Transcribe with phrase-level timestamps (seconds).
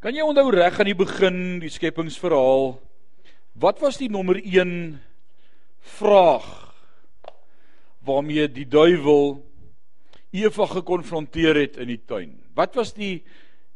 [0.00, 2.70] Kan jy onthou reg aan die begin die skepingsverhaal?
[3.60, 4.94] Wat was die nommer 1
[5.98, 6.46] vraag
[8.08, 9.42] waarmee die duiwel
[10.32, 12.32] Eva gekonfronteer het in die tuin?
[12.56, 13.18] Wat was die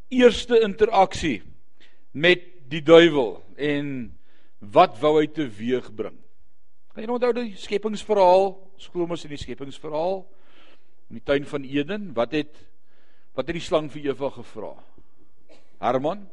[0.08, 1.42] eerste interaksie
[2.16, 3.92] met die duiwel en
[4.64, 6.16] wat wou hy teweegbring?
[6.96, 8.48] Kan jy onthou die skepingsverhaal?
[8.80, 10.22] Ons glo mos in die skepingsverhaal
[11.12, 12.10] in die tuin van Eden.
[12.16, 12.56] Wat het
[13.36, 14.72] wat het die slang vir Eva gevra?
[15.82, 16.26] Herman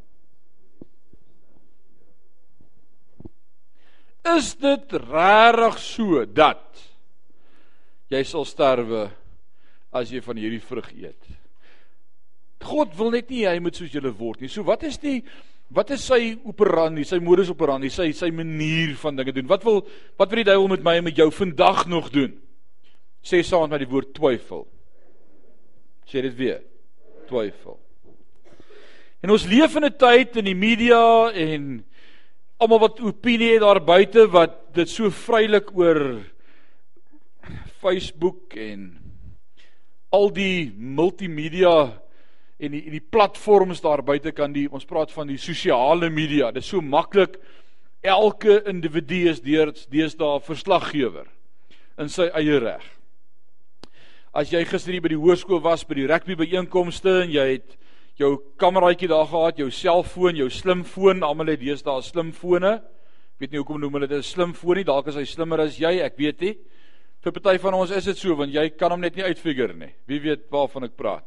[4.22, 6.82] Is dit regtig so dat
[8.12, 9.08] jy sal sterwe
[9.98, 11.32] as jy van hierdie vrug eet?
[12.62, 14.52] God wil net nie hy moet soos julle word nie.
[14.52, 15.24] So wat is die
[15.74, 19.50] wat is sy operandi, sy modus operandi, sy sy manier van dinge doen?
[19.50, 19.82] Wat wil
[20.20, 22.36] wat wil die duiwel met my en met jou vandag nog doen?
[23.26, 24.68] Sê saam met die woord twyfel.
[26.10, 26.62] Sê dit weer.
[27.30, 27.80] Twyfel.
[29.22, 31.86] En ons leef in 'n tyd in die media en
[32.58, 36.26] almal wat opinie het daar buite wat dit so vrylik oor
[37.82, 38.98] Facebook en
[40.10, 42.02] al die multimedia
[42.60, 46.52] en die die platforms daar buite kan die ons praat van die sosiale media.
[46.52, 47.38] Dit is so maklik
[48.02, 51.28] elke individu is deur deesdae verslaggewer
[51.98, 52.84] in sy eie reg.
[54.34, 57.78] As jy gister by die hoërskool was by die rugby byeenkomste en jy het
[58.22, 62.76] jou kameraadjie daar gehad, jou selfoon, jou slimfoon, almal het deesdae slimfone.
[63.36, 65.80] Ek weet nie hoekom noem hulle dit 'n slimfoon nie, dalk is hy slimmer as
[65.80, 66.56] jy, ek weet nie.
[67.22, 69.94] Vir party van ons is dit so want jy kan hom net nie uitfigure nie.
[70.08, 71.26] Wie weet waarvan ek praat?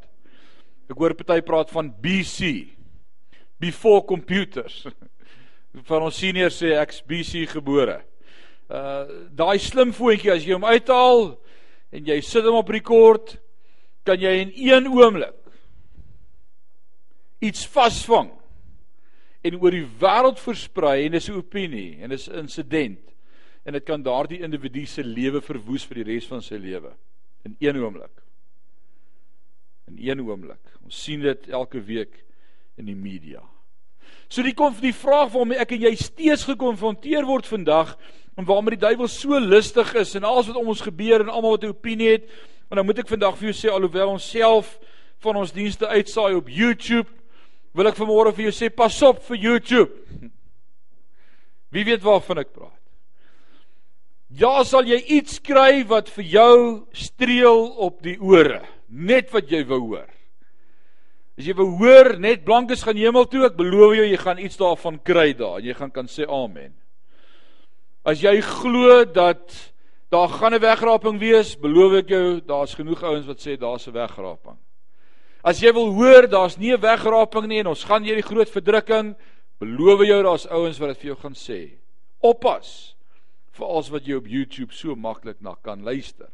[0.89, 2.69] Ek hoor party praat van BC.
[3.59, 4.85] Before computers.
[5.87, 8.01] Van ons seniors sê ek's BC gebore.
[8.69, 9.03] Uh
[9.35, 11.37] daai slimfoontjie as jy hom uithaal
[11.91, 13.37] en jy sit hom op rekord,
[14.05, 15.44] kan jy in een oomblik
[17.45, 18.31] iets vasvang
[19.45, 23.01] en oor die wêreld versprei en dis 'n opinie en dis 'n insident
[23.65, 26.93] en dit kan daardie individu se lewe verwoes vir die res van sy lewe
[27.45, 28.21] in een oomblik.
[29.87, 30.61] In een oomblik.
[30.83, 32.23] Ons sien dit elke week
[32.77, 33.41] in die media.
[34.27, 37.97] So die kom die vraag waarmee ek en jy steeds gekonfronteer word vandag
[38.35, 41.57] en waarmee die duiwel so lustig is en alles wat om ons gebeur en almal
[41.57, 42.29] wat 'n opinie het
[42.69, 44.79] en dan moet ek vandag vir jou sê alhoewel ons self
[45.19, 47.09] van ons dienste uitsaai op YouTube
[47.75, 50.31] wil ek vanmôre vir jou sê pas op vir YouTube.
[51.75, 52.71] Wie weet waarvan ek praat?
[54.35, 56.55] Ja, sal jy iets kry wat vir jou
[56.95, 60.09] streel op die ore, net wat jy wou hoor.
[61.35, 64.59] As jy wou hoor net blankes gaan hemel toe, ek beloof jou jy gaan iets
[64.59, 66.73] daarvan kry daar en jy gaan kan sê amen.
[68.07, 69.51] As jy glo dat
[70.13, 73.91] daar gaan 'n wegraping wees, beloof ek jou daar's genoeg ouens wat sê daar's 'n
[73.91, 74.57] wegraping.
[75.45, 79.15] As jy wil hoor daar's nie 'n wegraping nie en ons gaan hierdie groot verdrukking,
[79.59, 81.77] beloof jou daar's ouens wat dit vir jou gaan sê.
[82.19, 82.95] Oppas
[83.51, 86.29] vir alles wat jy op YouTube so maklik na kan luister.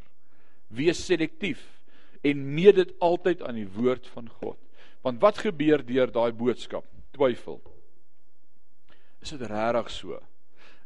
[0.70, 1.60] Wees selektief
[2.24, 4.58] en meet dit altyd aan die woord van God.
[5.02, 6.84] Want wat gebeur deur daai boodskap?
[7.12, 7.60] Twyfel.
[9.20, 10.18] Is dit regtig so?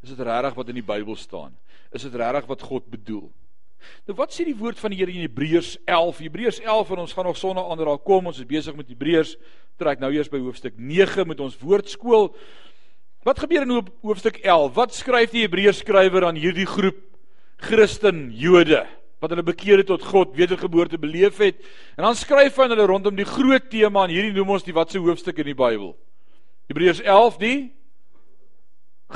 [0.03, 1.57] Is dit regtig wat in die Bybel staan?
[1.93, 3.31] Is dit regtig wat God bedoel?
[4.07, 6.21] Nou wat sê die woord van die Here in Hebreërs 11?
[6.27, 8.29] Hebreërs 11 en ons gaan nog sonder ander daar kom.
[8.31, 9.37] Ons is besig met Hebreërs.
[9.81, 12.31] Trek nou eers by hoofstuk 9 met ons woordskool.
[13.27, 13.75] Wat gebeur in
[14.07, 14.73] hoofstuk 11?
[14.77, 17.03] Wat skryf die Hebreërs skrywer aan hierdie groep
[17.67, 18.85] Christen Jode
[19.17, 21.59] wat hulle bekeer het tot God, wedergeboorte beleef het?
[21.97, 24.77] En dan skryf hy aan hulle rondom die groot tema en hierdie noem ons die
[24.77, 25.97] watse hoofstuk in die Bybel.
[26.71, 27.57] Hebreërs 11 die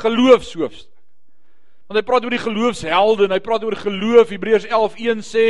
[0.00, 0.89] geloofshoofstuk.
[1.90, 4.28] Want hy praat oor die geloofshelde en hy praat oor geloof.
[4.30, 5.46] Hebreërs 11:1 sê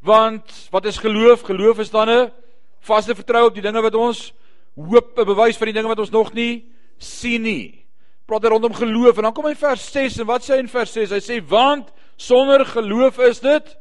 [0.00, 1.42] want wat is geloof?
[1.44, 2.32] Geloof is dan 'n
[2.80, 4.32] vaste vertroue op die dinge wat ons
[4.74, 6.64] hoop, 'n bewys van die dinge wat ons nog nie
[6.96, 7.84] sien nie.
[8.24, 10.68] Praat hy rondom geloof en dan kom hy vers 6 en wat sê hy in
[10.68, 11.10] vers 6?
[11.10, 13.76] Hy sê want sonder geloof is dit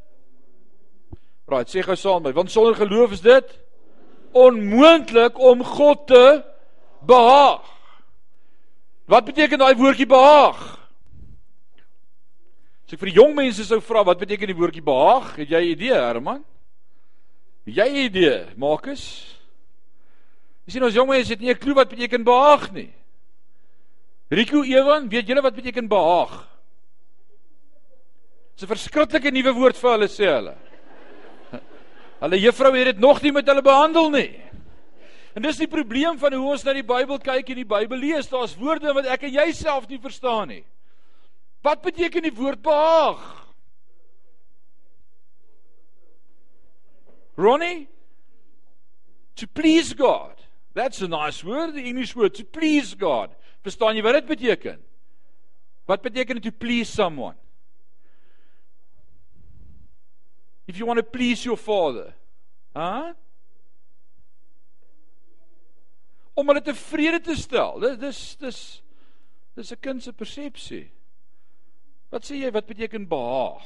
[1.47, 3.59] Right, sê gou saam met my, want sonder geloof is dit
[4.33, 6.43] onmoontlik om God te
[7.05, 7.63] behaag.
[9.05, 10.84] Wat beteken daai woordjie behaag?
[12.85, 15.61] As ek vir die jong mense sou vra wat beteken die woordjie behaag, het jy
[15.61, 16.43] 'n idee, Herman?
[17.65, 19.25] Het jy 'n idee, Markus?
[20.67, 22.93] Jy sien ons jong mense het nie 'n klou wat beteken behaag nie.
[24.29, 26.47] Rico Ewan, weet julle wat beteken behaag?
[28.53, 30.55] Dis 'n verskriklike nuwe woord vir hulle sê hulle.
[32.21, 34.41] Hulle juffrou het dit nog nie met hulle behandel nie.
[35.35, 38.29] En dis die probleem van hoe ons na die Bybel kyk en die Bybel lees.
[38.29, 40.63] Daar's woorde wat ek en jy self nie verstaan nie.
[41.65, 43.23] Wat beteken die woord behaag?
[47.35, 47.87] Ronnie
[49.35, 50.37] to please God.
[50.73, 53.33] That's a nice word, the English word to please God.
[53.65, 54.77] Verstaan jy wat dit beteken?
[55.89, 57.35] Wat beteken to please someone?
[60.67, 62.13] If you want to please your father,
[62.75, 63.13] huh?
[66.35, 67.79] Om hulle tevrede te stel.
[67.79, 68.59] Dis dis dis
[69.55, 70.91] dis 'n kind se persepsie.
[72.15, 73.63] Wat sê jy wat beteken behaag?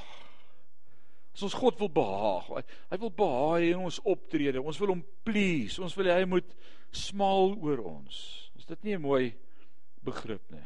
[1.38, 2.48] As ons God wil behaag,
[2.90, 4.58] hy wil behaag in ons optrede.
[4.58, 5.78] Ons wil hom please.
[5.78, 6.56] Ons wil hy moet
[6.90, 8.16] smaal oor ons.
[8.58, 9.36] Is dit nie 'n mooi
[10.02, 10.66] begrip nie?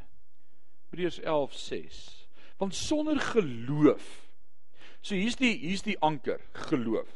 [0.88, 2.24] Hebreërs 11:6.
[2.58, 4.30] Want sonder geloof.
[5.02, 7.12] So hier's die hier's die anker, geloof.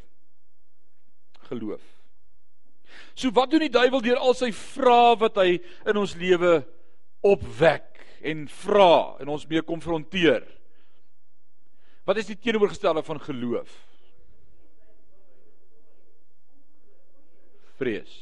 [1.47, 1.83] Geloof.
[3.15, 6.67] So wat doen die duiwel deur al sy vrae wat hy in ons lewe
[7.23, 10.56] opwek en vra en ons mee konfronteer?
[12.07, 13.71] Wat is die teenoorgestelde van geloof?
[17.75, 18.13] Vrees.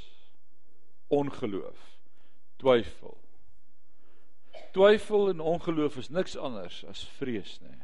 [1.07, 1.83] Ongeloof.
[2.57, 3.17] Twyfel.
[4.73, 7.77] Twyfel en ongeloof is niks anders as vrees, nê.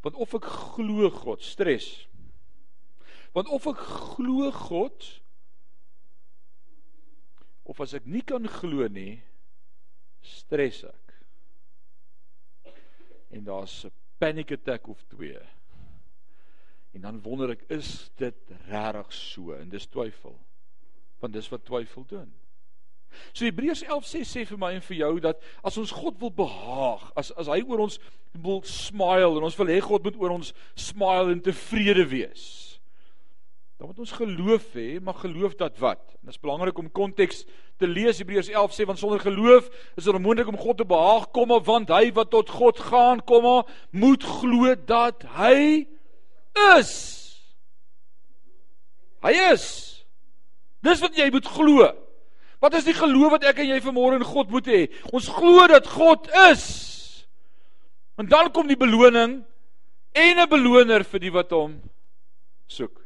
[0.00, 1.90] Want of ek glo God, stres.
[3.36, 3.84] Want of ek
[4.16, 5.08] glo God
[7.68, 9.20] of as ek nie kan glo nie,
[10.24, 11.18] stres ek.
[13.30, 15.40] En daar's 'n panic attack of twee.
[16.92, 19.56] En dan wonder ek, is dit regtig so?
[19.56, 20.36] En dis twyfel.
[21.22, 22.30] Want dis wat twyfel doen.
[23.32, 26.32] So Hebreërs 11 sê sê vir my en vir jou dat as ons God wil
[26.32, 27.98] behaag, as as hy oor ons
[28.44, 32.46] wil smile en ons wil hê God moet oor ons smile en tevrede wees.
[33.76, 36.02] Dan moet ons geloof hê, maar geloof dat wat?
[36.20, 37.44] En dit is belangrik om konteks
[37.76, 38.18] te lees.
[38.18, 41.90] Hebreërs 11 sê want sonder geloof is dit onmoontlik om God te behaag, kom want
[41.90, 45.88] hy wat tot God gaan, kom moet glo dat hy
[46.76, 46.92] is.
[49.22, 49.66] Hy is.
[50.82, 51.90] Dis wat jy moet glo.
[52.62, 54.82] Wat is die geloof wat ek en jy vanmôre in God moet hê?
[55.10, 56.66] Ons glo dat God is.
[58.18, 59.40] En dan kom die beloning
[60.12, 61.80] en 'n beloner vir die wat hom
[62.68, 63.00] soek.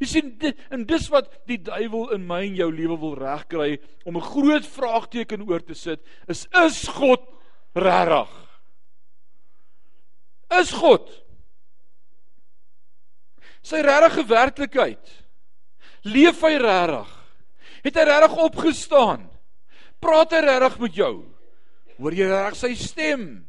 [0.00, 3.78] Jy sien dit en dis wat die duiwel in my en jou lewe wil regkry
[4.04, 7.22] om 'n groot vraagteken oor te sit is is God
[7.74, 8.32] regtig?
[10.60, 11.08] Is God
[13.62, 15.24] sy regte werklikheid?
[16.04, 17.08] Leef hy regtig?
[17.82, 19.30] Het hy regtig opgestaan?
[19.98, 21.24] Praat hy regtig met jou?
[21.98, 23.46] Hoor jy regtig sy stem?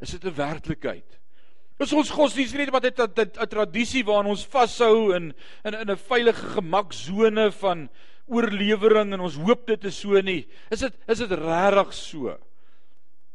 [0.00, 1.17] Is dit 'n werklikheid?
[1.78, 5.34] Dis ons godsdienst net wat dit 'n tradisie waaraan ons vashou in
[5.64, 7.88] in in 'n veilige gemaksone van
[8.26, 10.46] oorlewering en ons hoop dit is so nie.
[10.70, 12.36] Is dit is dit regtig so?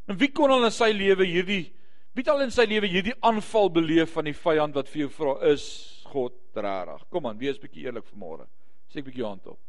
[0.07, 1.71] En wie kon al in sy lewe hierdie
[2.13, 5.09] wie het al in sy lewe hierdie aanval beleef van die vyand wat vir jou
[5.09, 7.09] vra is God regtig?
[7.09, 8.45] Kom aan, wees bietjie eerlik vanmôre.
[8.91, 9.59] Sê ek bietjie hand op.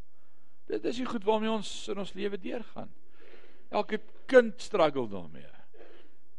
[0.69, 2.91] Dit is die goed waarmee ons in ons lewe deurgaan.
[3.71, 5.54] Elke kind struggle daarmee.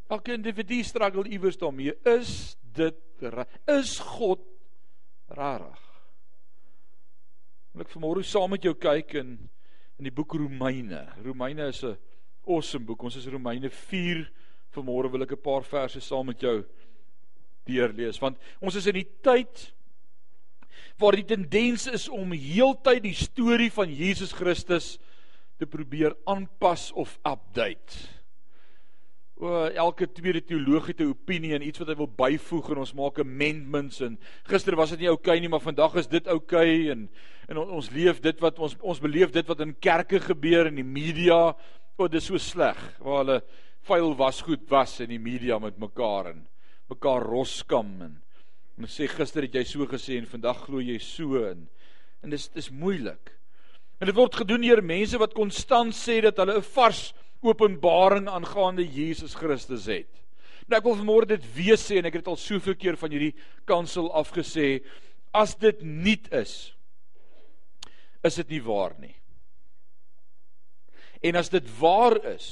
[0.08, 1.94] Elke individu struggle iewers daarmee.
[2.06, 2.96] Is dit
[3.68, 4.42] is God
[5.34, 5.82] rarig?
[7.74, 9.38] Wil ek vanmôre saam met jou kyk in
[9.96, 11.06] in die boek Romeine.
[11.24, 11.98] Romeine is 'n
[12.46, 13.04] awesome boek.
[13.04, 14.30] Ons is Romeine 4.
[14.76, 16.66] Vanmôre wil ek 'n paar verse saam met jou
[17.66, 19.72] deurlees want ons is in die tyd
[21.02, 24.98] waar die tendens is om heeltyd die storie van Jesus Christus
[25.60, 28.15] te probeer aanpas of update.
[29.46, 32.94] O, elke tweede teoloog het 'n opinie en iets wat hy wil byvoeg en ons
[32.98, 34.18] maak amendments en
[34.50, 37.10] gister was dit nie oukei okay nie, maar vandag is dit oukei okay en
[37.48, 40.84] en ons leef dit wat ons ons beleef dit wat in kerke gebeur en die
[40.84, 41.56] media.
[41.98, 43.44] O, dit is so sleg waar hulle
[43.86, 46.48] vuil was goed was in die media met mekaar en
[46.90, 48.22] mekaar roskam en
[48.78, 51.68] en sê gister het jy so gesê en vandag glo jy so en
[52.24, 53.30] en dis dis moeilik.
[54.02, 57.14] En dit word gedoen deur mense wat konstant sê dat hulle 'n vars
[57.46, 60.10] openbaring aangaande Jesus Christus het.
[60.66, 63.14] Nou ek wil vanmôre dit weer sê en ek het dit al soveel keer van
[63.14, 63.36] hierdie
[63.70, 64.80] kansel afgesê,
[65.36, 66.56] as dit nuut is,
[68.26, 69.14] is dit nie waar nie.
[71.26, 72.48] En as dit waar is,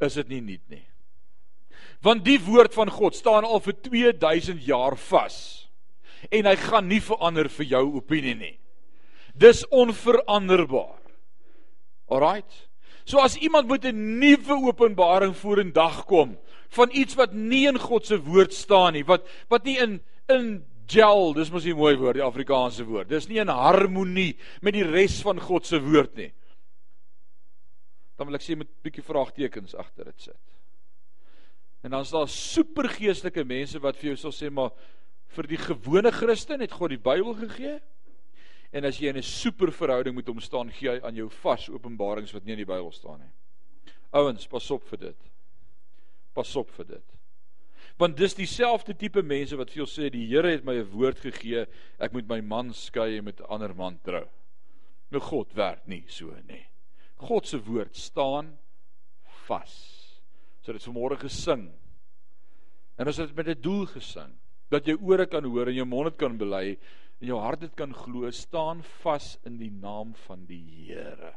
[0.00, 0.84] is dit nie nuut nie.
[2.04, 5.36] Want die woord van God staan al vir 2000 jaar vas.
[6.32, 8.56] En hy gaan nie verander vir jou opinie nie.
[9.36, 10.98] Dis onveranderbaar.
[12.10, 12.69] Alraight.
[13.10, 16.38] So as iemand met 'n nuwe openbaring voor in dag kom
[16.68, 20.64] van iets wat nie in God se woord staan nie, wat wat nie in in
[20.86, 23.08] gel, dis mos 'n mooi woord, die Afrikaanse woord.
[23.08, 26.32] Dis nie in harmonie met die res van God se woord nie.
[28.16, 30.40] Dan wil ek sê met 'n bietjie vraagtekens agter dit sit.
[31.82, 34.70] En dan is daar supergeestelike mense wat vir jou sal sê maar
[35.28, 37.80] vir die gewone Christen het God die Bybel gegee.
[38.70, 41.68] En as jy in 'n super verhouding met hom staan, gee hy aan jou vas
[41.68, 43.32] openbarings wat nie in die Bybel staan nie.
[44.12, 45.30] Ouens, pas op vir dit.
[46.34, 47.16] Pas op vir dit.
[47.98, 51.66] Want dis dieselfde tipe mense wat veel sê die Here het my 'n woord gegee,
[51.98, 54.26] ek moet my man skei en met 'n ander man trou.
[55.10, 56.66] Nou God werk nie so nie.
[57.16, 58.58] God se woord staan
[59.46, 60.20] vas.
[60.62, 61.70] So dit vanmôre gesing.
[62.96, 64.38] En as dit met 'n doel gesing,
[64.70, 66.78] dat jy ore kan hoor en jou mond kan bely
[67.20, 71.34] en jou hart dit kan glo, staan vas in die naam van die Here.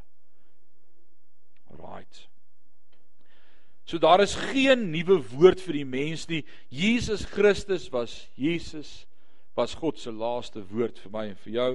[1.73, 2.27] Right.
[3.83, 6.43] So daar is geen nuwe woord vir die mens nie.
[6.71, 9.03] Jesus Christus was Jesus
[9.57, 11.71] was God se laaste woord vir my en vir jou.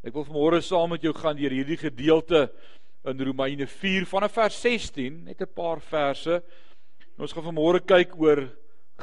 [0.00, 2.46] Ek wil vanmôre saam met jou gaan deur hierdie gedeelte
[3.10, 6.42] in Romeine 4 vanaf vers 16, net 'n paar verse.
[7.16, 8.48] En ons gaan vanmôre kyk oor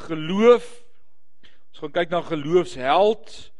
[0.08, 0.66] geloof.
[1.72, 3.52] Ons gaan kyk na geloofsheld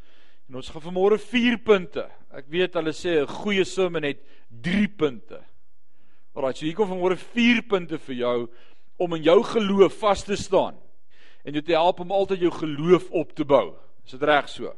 [0.48, 2.06] en ons gaan vanmôre 4 punte.
[2.32, 5.44] Ek weet hulle sê 'n goeie sermon het 3 punte.
[6.36, 8.50] Alraai, so hier kom vanmôre 4 punte vir jou
[8.98, 10.76] om in jou geloof vas te staan
[11.46, 13.76] en jou te help om altyd jou geloof op te bou.
[14.06, 14.74] Is dit reg so?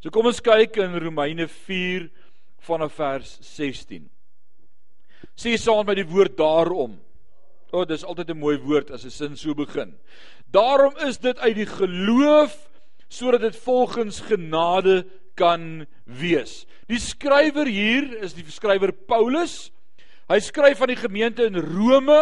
[0.00, 2.10] So kom ons kyk in Romeine 4
[2.58, 4.10] vanaf vers 16
[5.36, 6.96] sê saam met die woord daarom.
[7.72, 9.98] O, oh, dis altyd 'n mooi woord as 'n sin so begin.
[10.50, 12.54] Daarom is dit uit die geloof
[13.08, 16.64] sodat dit volgens genade kan wees.
[16.88, 19.70] Die skrywer hier is die skrywer Paulus.
[20.30, 22.18] Hy skryf aan die gemeente in Rome.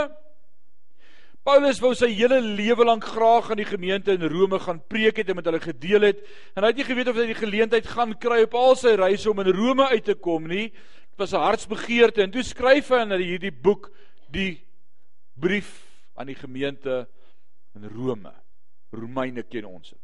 [1.44, 5.30] Paulus wou sy hele lewe lank graag aan die gemeente in Rome gaan preek het
[5.30, 6.22] en met hulle gedeel het.
[6.56, 9.28] En hy het nie geweet of hy die geleentheid gaan kry op al sy reise
[9.30, 10.70] om in Rome uit te kom nie.
[10.72, 13.92] Dit was 'n hartsbegeerte en toe skryf hy in hierdie boek
[14.32, 14.64] die
[15.36, 15.84] brief
[16.16, 17.06] aan die gemeente
[17.74, 18.32] in Rome.
[18.90, 20.03] Romeine ken ons dit.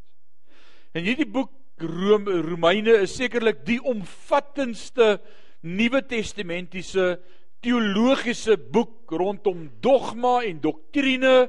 [0.91, 5.21] En hierdie boek Rome Romeine is sekerlik die omvattendste
[5.63, 7.21] Nuwe Testamentiese
[7.63, 11.47] teologiese boek rondom dogma en doktrine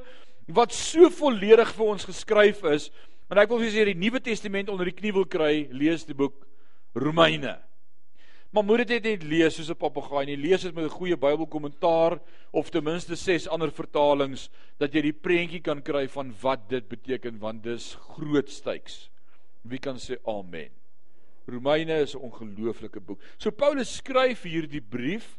[0.52, 2.88] wat so volledig vir ons geskryf is.
[3.32, 6.06] En ek wil vir julle sê die Nuwe Testament onder die knie wil kry, lees
[6.06, 6.44] die boek
[6.94, 7.56] Romeine.
[8.52, 10.36] Maar moet dit net lees soos 'n papegaai nie.
[10.36, 12.20] Lees dit met 'n goeie Bybelkommentaar
[12.52, 16.88] of ten minste ses ander vertalings dat jy die prentjie kan kry van wat dit
[16.88, 19.11] beteken want dis groot styks.
[19.62, 20.70] Wie kan sê amen?
[21.46, 23.18] Romeine is 'n ongelooflike boek.
[23.38, 25.38] So Paulus skryf hierdie brief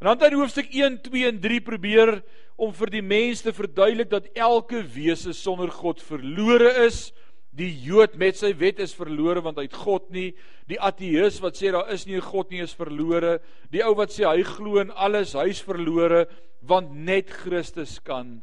[0.00, 2.22] en dan in hoofstuk 1, 2 en 3 probeer
[2.56, 7.12] om vir die mense te verduidelik dat elke wese sonder God verlore is
[7.52, 10.30] Die Jood met sy wet is verlore want hy het God nie.
[10.72, 13.40] Die ateïs wat sê daar is nie 'n God nie is verlore.
[13.70, 16.26] Die ou wat sê hy glo in alles, hy's verlore
[16.62, 18.42] want net Christus kan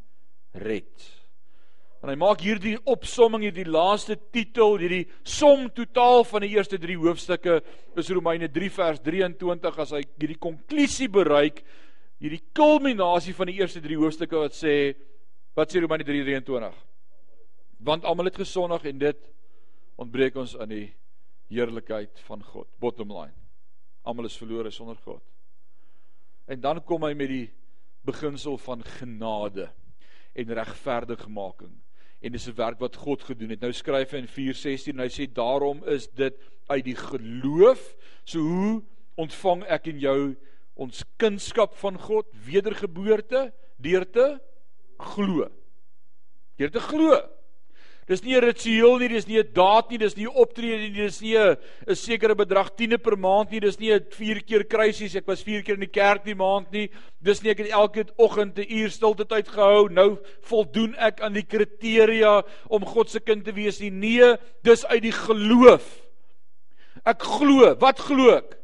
[0.53, 0.94] red.
[2.00, 6.96] En hy maak hierdie opsomming hierdie laaste titel, hierdie som totaal van die eerste 3
[7.01, 7.60] hoofstukke
[8.00, 11.60] is Romeine 3 vers 23 as hy hierdie konklusie bereik,
[12.24, 14.75] hierdie kulminasie van die eerste 3 hoofstukke wat sê
[15.60, 16.88] wat sê Romeine 3:23
[17.79, 19.27] want almal het gesondig en dit
[20.00, 20.88] ontbreek ons aan die
[21.50, 22.68] heerlikheid van God.
[22.79, 23.36] Bottom line.
[24.08, 25.24] Almal is verlore sonder God.
[26.50, 27.48] En dan kom hy met die
[28.08, 29.70] beginsel van genade
[30.36, 31.74] en regverdigmaking.
[32.22, 33.62] En dis 'n werk wat God gedoen het.
[33.62, 36.36] Nou skryf hy in 4:16 en hy sê daarom is dit
[36.68, 37.96] uit die geloof.
[38.24, 38.84] So hoe
[39.16, 40.36] ontvang ek en jou
[40.76, 44.40] ons kunskap van God, wedergeboorte deur te
[44.98, 45.50] glo.
[46.56, 47.38] Deur te glo.
[48.10, 51.04] Dis nie 'n ritueel nie, dis nie 'n daad nie, dis nie 'n optrede nie,
[51.06, 54.63] dis nie 'n 'n sekere bedrag tiene per maand nie, dis nie 'n 4 keer
[54.66, 56.89] kruisies, ek was 4 keer in die kerk die maand nie.
[57.22, 59.89] Dis nie ek het elke oggend 'n uur stilte tyd gehou.
[59.92, 63.92] Nou voldoen ek aan die kriteria om God se kind te wees nie.
[63.92, 66.01] Nee, dis uit die geloof.
[67.06, 68.58] Ek glo, wat glo ek?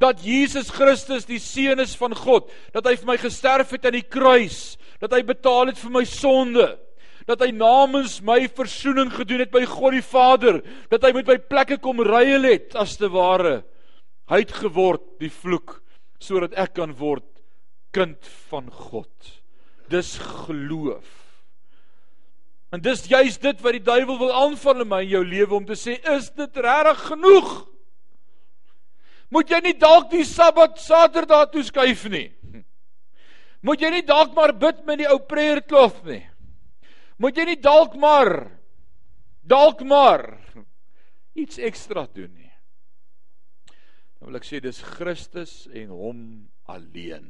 [0.00, 3.92] Dat Jesus Christus die seun is van God, dat hy vir my gesterf het aan
[3.92, 6.78] die kruis, dat hy betaal het vir my sonde
[7.30, 10.60] dat hy namens my verzoening gedoen het by God die Vader,
[10.90, 13.60] dat hy met my plekke kom ruil het as te ware.
[14.30, 15.78] Hy het geword die vloek
[16.20, 17.26] sodat ek kan word
[17.96, 19.10] kind van God.
[19.90, 21.08] Dis geloof.
[22.70, 25.66] En dis juist dit wat die duiwel wil aanval in my en jou lewe om
[25.66, 27.48] te sê, is dit regtig genoeg?
[29.30, 32.28] Moet jy nie dalk die Sabbat Saterdag toeskuif nie?
[33.66, 36.22] Moet jy nie dalk maar bid met die ou prayer cloth nie?
[37.20, 38.48] Moet jy nie dalk maar
[39.44, 40.24] dalk maar
[41.38, 42.52] iets ekstra doen nie.
[44.20, 46.24] Dan wil ek sê dis Christus en hom
[46.68, 47.28] alleen.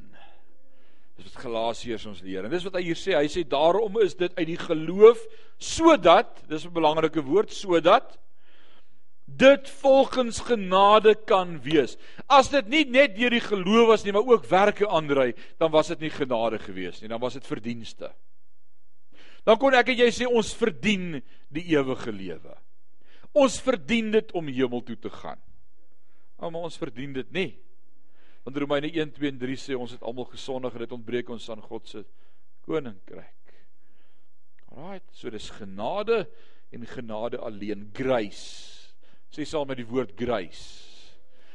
[1.15, 2.47] Dis wat Galasiërs ons leer.
[2.47, 3.15] En dis wat hy hier sê.
[3.15, 5.21] Hy sê daarom is dit uit die geloof
[5.61, 8.17] sodat, dis 'n belangrike woord, sodat
[9.27, 11.97] dit volgens genade kan wees.
[12.27, 15.89] As dit nie net deur die geloof was nie, maar ook werke aandry, dan was
[15.89, 18.11] dit nie genade gewees nie, dan was dit verdienste.
[19.45, 21.21] Dan kon ek en jy sê ons verdien
[21.53, 22.57] die ewige lewe.
[23.33, 25.41] Ons verdien dit om hemel toe te gaan.
[26.41, 27.51] Oh, maar ons verdien dit nie.
[28.45, 31.51] Want Romeine 1, 2 en 3 sê ons het almal gesondig en dit ontbreek ons
[31.53, 32.05] aan God se
[32.67, 33.55] koninkryk.
[34.71, 36.25] Alraait, so dis genade
[36.73, 38.95] en genade alleen, grace.
[39.35, 40.89] Sê saam met die woord grace.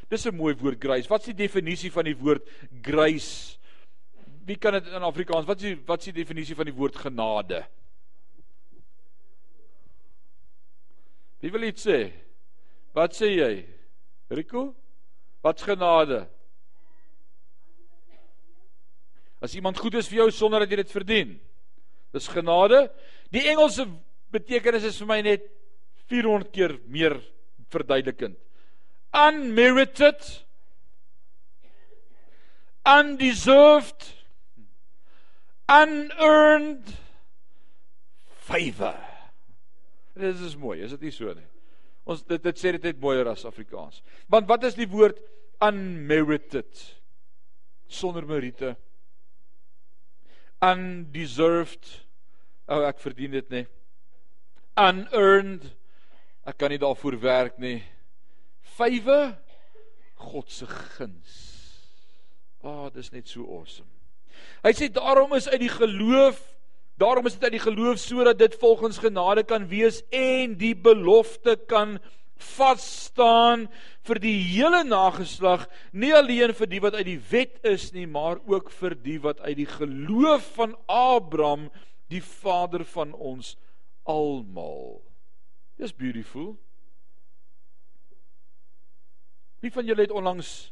[0.10, 1.10] Dis 'n mooi woord grace.
[1.10, 2.46] Wat is die definisie van die woord
[2.82, 3.58] grace?
[4.46, 5.48] Wie kan dit in Afrikaans?
[5.48, 7.64] Wat is die wat is die definisie van die woord genade?
[11.42, 12.00] Wie wil iets sê?
[12.94, 13.54] Wat sê jy?
[14.30, 14.70] Rico?
[15.46, 16.24] Wat's genade?
[19.42, 21.36] As iemand goed is vir jou sonder dat jy dit verdien.
[22.16, 22.88] Dis genade.
[23.34, 23.86] Die Engelse
[24.34, 25.46] betekenis is vir my net
[26.10, 27.18] 400 keer meer
[27.74, 28.38] verduidelikend.
[29.16, 30.22] Unmerited
[32.86, 34.12] undeserved
[35.72, 36.94] unearned
[38.46, 39.00] favor.
[40.14, 41.48] Dit is mooi, is dit nie so nie?
[42.06, 44.04] Ons dit dit sê dit net mooier as Afrikaans.
[44.32, 45.18] Want wat is die woord
[45.66, 46.84] unmerited?
[47.90, 48.76] Sonder meriete.
[50.64, 51.90] Undeserved.
[52.66, 53.66] O, oh, ek verdien dit nie.
[54.80, 55.66] Unearned.
[56.46, 57.80] Ek kan nie daarvoor werk nie.
[58.78, 59.20] Vywe
[60.22, 61.34] God se guns.
[62.62, 63.95] Ah, oh, dis net so awesome.
[64.66, 66.42] Hy sê daarom is uit die geloof
[66.96, 71.58] Daarom is dit uit die geloof sodat dit volgens genade kan wees en die belofte
[71.68, 71.98] kan
[72.56, 73.66] vas staan
[74.08, 78.40] vir die hele nageslag, nie alleen vir die wat uit die wet is nie, maar
[78.48, 81.68] ook vir die wat uit die geloof van Abraham,
[82.12, 83.56] die vader van ons
[84.04, 85.02] almal.
[85.80, 86.54] Dis beautiful.
[89.60, 90.70] Wie van julle het onlangs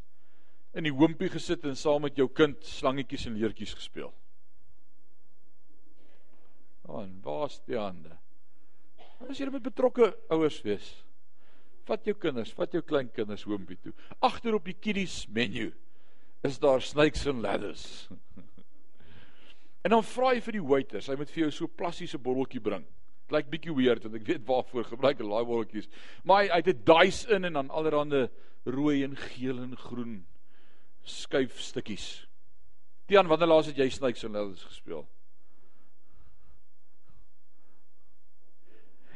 [0.73, 4.11] in die hompie gesit en saam met jou kind slangetjies en leertjies gespeel?
[6.83, 8.17] Dan waar's die hande?
[9.29, 10.87] As jy met betrokke ouers wees,
[11.87, 13.93] vat jou kinders, vat jou kleinkinders hoompie toe.
[14.23, 15.69] Agter op die kiddies menu
[16.43, 18.09] is daar snakes and ladders.
[19.85, 22.83] en dan vra jy vir die waiters, hy moet vir jou so plastiese botteltjie bring.
[23.23, 25.87] Dit lyk bietjie weird want ek weet waarvoor gebruik hulle daai botteltjies.
[26.27, 28.27] Maar hy, hy het 'n dice in en dan allerlei
[28.65, 30.23] rooi en geel en groen
[31.03, 32.07] skuifstukkies.
[33.09, 35.03] Tiaan, wanneer laas het jy snakes and ladders gespeel?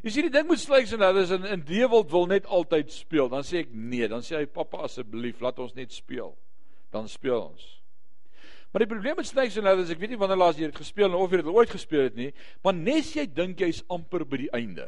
[0.04, 3.32] Jy sien die ding met sluiks en hulle is in Dewald wil net altyd speel.
[3.32, 6.36] Dan sê ek nee, dan sê hy pappa asseblief, laat ons net speel.
[6.94, 7.66] Dan speel ons.
[8.72, 11.16] Maar die probleem met en hulle is ek weet nie wanneer laas jy dit gespeel
[11.16, 12.32] of jy dit ooit gespeel het nie,
[12.64, 14.86] maar nes jy dink jy's amper by die einde.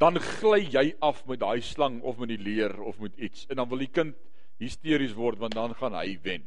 [0.00, 3.60] Dan gly jy af met daai slang of met die leer of met iets en
[3.60, 4.16] dan wil die kind
[4.60, 6.46] hysteries word want dan gaan hy wen.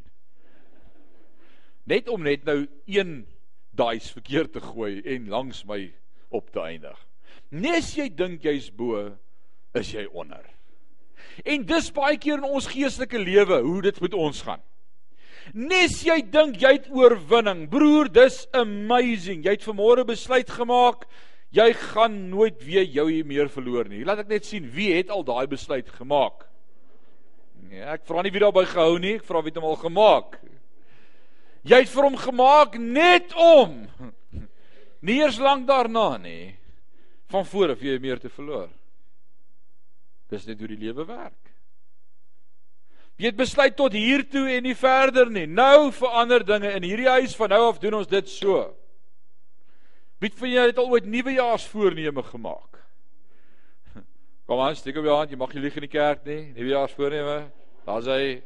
[1.89, 3.23] Net om net nou een
[3.77, 5.85] daai's verkeerd te gooi en langs my
[6.33, 6.97] op te eindig.
[7.53, 9.11] Nes jy dink jy's bo,
[9.77, 10.45] is jy onder.
[11.45, 14.61] En dis baie keer in ons geestelike lewe hoe dit met ons gaan.
[15.53, 19.43] Nes jy dink jy het oorwinning, broer, dis amazing.
[19.43, 21.05] Jy het vanmôre besluit gemaak
[21.53, 24.01] jy gaan nooit weer jou hier meer verloor nie.
[24.05, 26.47] Laat ek net sien wie het al daai besluit gemaak.
[27.69, 30.39] Nee, ek vra nie wie daarby gehou nie, ek vra wie dit al gemaak.
[31.63, 33.85] Jy het vir hom gemaak net om
[35.05, 36.55] nie eers lank daarna nie
[37.31, 38.67] van voor af jy meer te verloor.
[40.29, 41.39] Dis net hoe die lewe werk.
[43.21, 45.45] Jy het besluit tot hier toe en nie verder nie.
[45.45, 48.71] Nou verander dinge in hierdie huis van nou af doen ons dit so.
[50.23, 52.79] Wie van julle het al ooit nuwejaarsvoorneme gemaak?
[54.47, 56.53] Kom aan, steek op jou hand, jy mag nie lieg in die kerk nie.
[56.55, 57.38] Nuwejaarsvoorneme.
[57.83, 58.39] Daar's hy.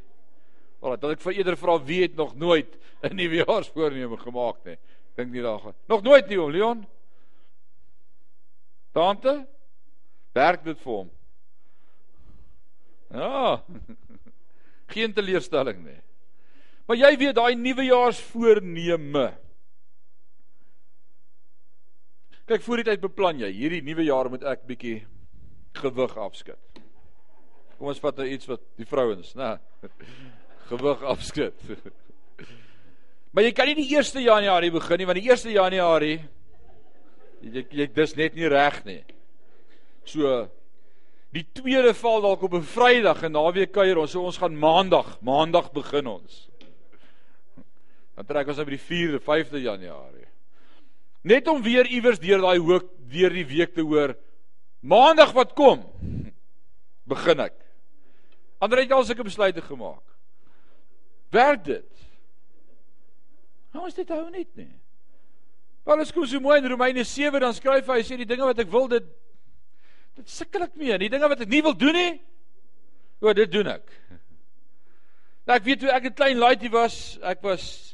[0.82, 2.74] Wel, dat ek vir eerder vra wie het nog nooit
[3.06, 4.78] 'n nuwejaarsvoorneme gemaak nie.
[5.18, 5.78] Dink nie daar gaan.
[5.86, 6.86] Nog nooit nie, oom Leon.
[8.94, 9.46] Tante,
[10.34, 11.10] werk dit vir hom.
[13.14, 13.62] Ja.
[14.94, 16.02] Geen teleurstelling nie.
[16.90, 19.28] Maar jy weet daai nuwejaarsvoorneme.
[22.48, 25.02] Kyk, voor die tyd beplan jy, hierdie nuwe jaar moet ek bietjie
[25.82, 26.82] gewig afskud.
[27.78, 29.58] Kom ons vat nou iets wat die vrouens, né?
[30.72, 31.64] gewig afskud.
[33.36, 36.16] Maar jy kan nie die 1 Januarie begin nie want die 1 Januarie
[37.44, 39.02] jy jy dis net nie reg nie.
[40.08, 40.48] So
[41.36, 44.12] die tweede val dalk op 'n Vrydag en naweek kuier ons.
[44.12, 46.48] So ons gaan Maandag, Maandag begin ons.
[48.16, 50.27] Dan trek ons op die 4de, 5de Januarie.
[51.28, 54.16] Net om weer iewers deur daai hoek deur die week te hoor,
[54.88, 55.82] Maandag wat kom,
[57.10, 57.56] begin ek.
[58.64, 60.04] Ander het al sulke besluite gemaak.
[61.34, 62.04] Werk dit?
[63.74, 64.72] Nou is dit hou net nie.
[65.88, 68.60] Paulus kom so mooi in Romeine 7 dan skryf hy, hy sê die dinge wat
[68.60, 69.06] ek wil dit
[70.18, 70.96] dit sukkel ek mee.
[70.98, 72.14] Die dinge wat ek nie wil doen nie,
[73.22, 73.86] o, dit doen ek.
[75.48, 77.87] Nou ek weet toe ek 'n klein laaitjie was, ek was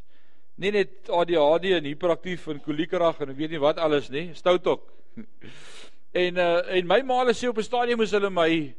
[0.62, 4.68] nie net ADHD en hiperaktief en koliekerig en ek weet nie wat alles nie, stout
[4.68, 4.90] ook.
[6.14, 8.76] En uh en my ma het sê op 'n stadium moes hulle my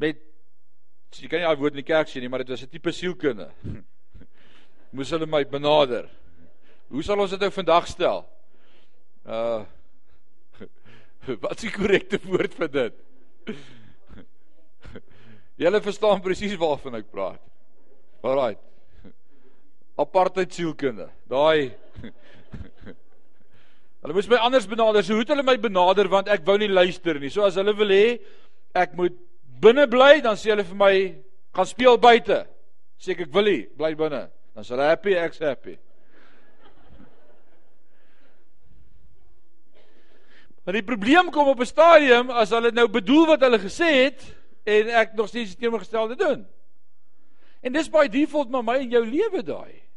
[0.00, 0.16] met
[1.12, 2.92] jy kan nie daai woord in die kerk sê nie, maar dit was 'n tipe
[2.92, 3.50] sielkunde.
[4.96, 6.08] moes hulle my benader.
[6.88, 8.24] Hoe sal ons dit nou vandag stel?
[9.26, 9.64] Uh
[11.44, 12.94] Wat is die korrekte woord vir dit?
[15.60, 17.44] Julle verstaan presies waarvan ek praat.
[18.24, 18.56] Alraai
[20.00, 21.08] apartheid sielkunde.
[21.30, 21.70] Daai
[24.00, 25.04] Hulle moes my anders benader.
[25.04, 27.32] So hoe het hulle my benader want ek wou nie luister nie.
[27.32, 28.16] So as hulle wil hê
[28.76, 29.16] ek moet
[29.60, 30.94] binne bly, dan sê hulle vir my
[31.56, 32.44] gaan speel buite.
[33.00, 34.22] Sê ek ek wil nie, bly binne.
[34.56, 35.76] Dan sê hulle happy, ek's happy.
[40.64, 44.24] Maar die probleem kom op 'n stadium as hulle nou bedoel wat hulle gesê het
[44.64, 46.46] en ek nog steeds teenoorgestelde doen.
[47.60, 49.89] En dis by default maar my en jou lewe daai.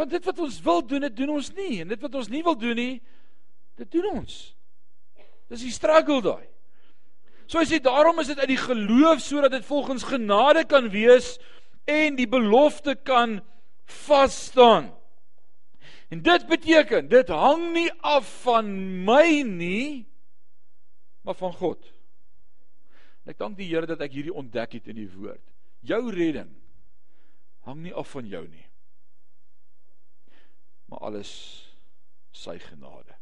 [0.00, 2.40] Want dit wat ons wil doen, dit doen ons nie en dit wat ons nie
[2.46, 2.94] wil doen nie,
[3.76, 4.36] dit doen ons.
[5.52, 6.46] Dis die struggle daai.
[7.50, 11.34] So as jy daarom is dit uit die geloof sodat dit volgens genade kan wees
[11.90, 13.40] en die belofte kan
[14.06, 14.88] vas staan.
[16.08, 18.70] En dit beteken, dit hang nie af van
[19.04, 20.06] my nie,
[21.26, 21.92] maar van God.
[23.26, 25.44] En ek dank die Here dat ek hierdie ontdek het in die woord.
[25.84, 26.50] Jou redding
[27.68, 28.69] hang nie af van jou nie
[30.90, 31.32] maar alles
[32.34, 33.14] sy genade.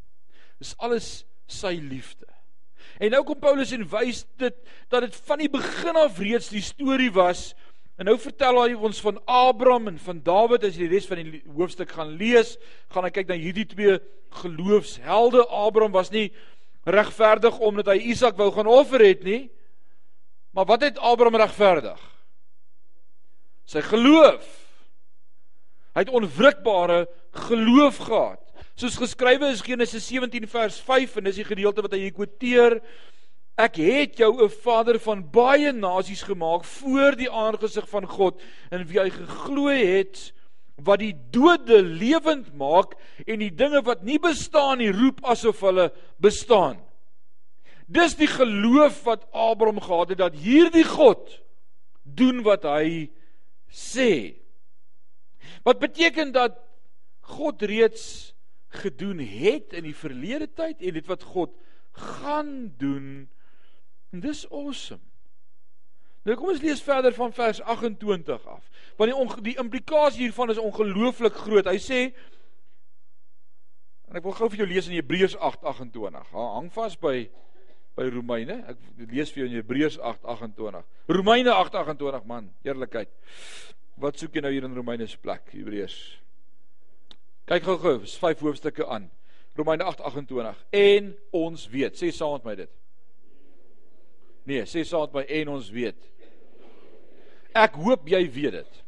[0.59, 2.27] Dis alles sy liefde.
[2.99, 4.57] En nou kom Paulus en wys dit
[4.91, 7.53] dat dit van die begin af reeds die storie was.
[7.99, 11.21] En nou vertel hy ons van Abraham en van Dawid as jy die res van
[11.21, 12.57] die hoofstuk gaan lees,
[12.95, 13.99] gaan jy kyk na hierdie twee
[14.43, 15.45] geloofshelde.
[15.45, 16.29] Abraham was nie
[16.89, 19.43] regverdig omdat hy Isak wou gaan offer het nie.
[20.57, 22.01] Maar wat het Abraham regverdig?
[23.69, 24.47] Sy geloof.
[25.99, 27.09] Hy het onwrikbare
[27.49, 28.39] geloof gehad.
[28.79, 32.77] Soos geskrywe is Genesis 17 vers 5 en dis die gedeelte wat hy hier quoteer.
[33.59, 38.39] Ek het jou 'n vader van baie nasies gemaak voor die aangesig van God
[38.71, 40.33] in wie hy geglo het
[40.77, 42.95] wat die dode lewend maak
[43.27, 45.91] en die dinge wat nie bestaan nie roep asof hulle
[46.23, 46.79] bestaan.
[47.89, 51.43] Dis die geloof wat Abraham gehad het dat hierdie God
[52.05, 53.11] doen wat hy
[53.67, 54.39] sê.
[55.63, 56.59] Wat beteken dat
[57.21, 58.35] God reeds
[58.69, 61.53] gedoen het in die verlede tyd en dit wat God
[61.99, 63.29] gaan doen.
[64.13, 65.03] En dis awesome.
[66.29, 68.65] Nou kom ons lees verder van vers 28 af.
[69.01, 71.69] Want die die implikasie hiervan is ongelooflik groot.
[71.71, 72.01] Hy sê
[74.09, 76.33] en ek wil gou vir jou lees in Hebreërs 8:28.
[76.33, 77.29] Hang vas by
[77.99, 78.61] by Romeine.
[78.71, 78.79] Ek
[79.11, 80.85] lees vir jou in Hebreërs 8:28.
[81.09, 83.11] Romeine 8:28 man, eerlikheid.
[83.99, 85.97] Wat soek jy nou hier in Romeine se plek, Hebreërs?
[87.51, 89.09] Kyk gou-gou, is vyf hoofstukke aan.
[89.59, 90.61] Romeine 8:28.
[90.71, 92.71] En ons weet, sê saam met my dit.
[94.47, 95.99] Nee, sê saam met my en ons weet.
[97.59, 98.83] Ek hoop jy weet dit.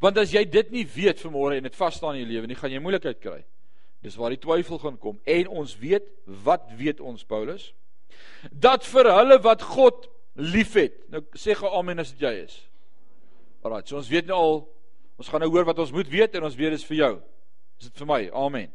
[0.00, 2.56] Want as jy dit nie weet vanmôre en dit vas staan in jou lewe nie,
[2.56, 3.40] gaan jy moeilikheid kry.
[4.04, 5.18] Dis waar die twyfel gaan kom.
[5.24, 6.04] En ons weet,
[6.44, 7.72] wat weet ons Paulus?
[8.52, 10.96] Dat vir hulle wat God liefhet.
[11.08, 12.56] Nou sê gou amen as dit jy is.
[13.60, 14.60] Alraai, so ons weet nou al,
[15.20, 17.14] ons gaan nou hoor wat ons moet weet en ons weet dit is vir jou.
[17.80, 18.20] Is dit vir my?
[18.36, 18.70] Amen.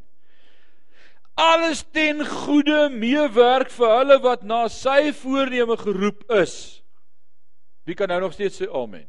[1.36, 6.56] Alles ten goeie meewerk vir hulle wat na sy voorneme geroep is.
[7.86, 9.06] Wie kan nou nog steeds sê amen?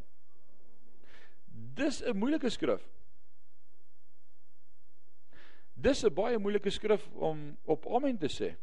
[1.76, 2.82] Dis 'n moeilike skrif.
[5.76, 8.56] Dis 'n baie moeilike skrif om op amen te sê.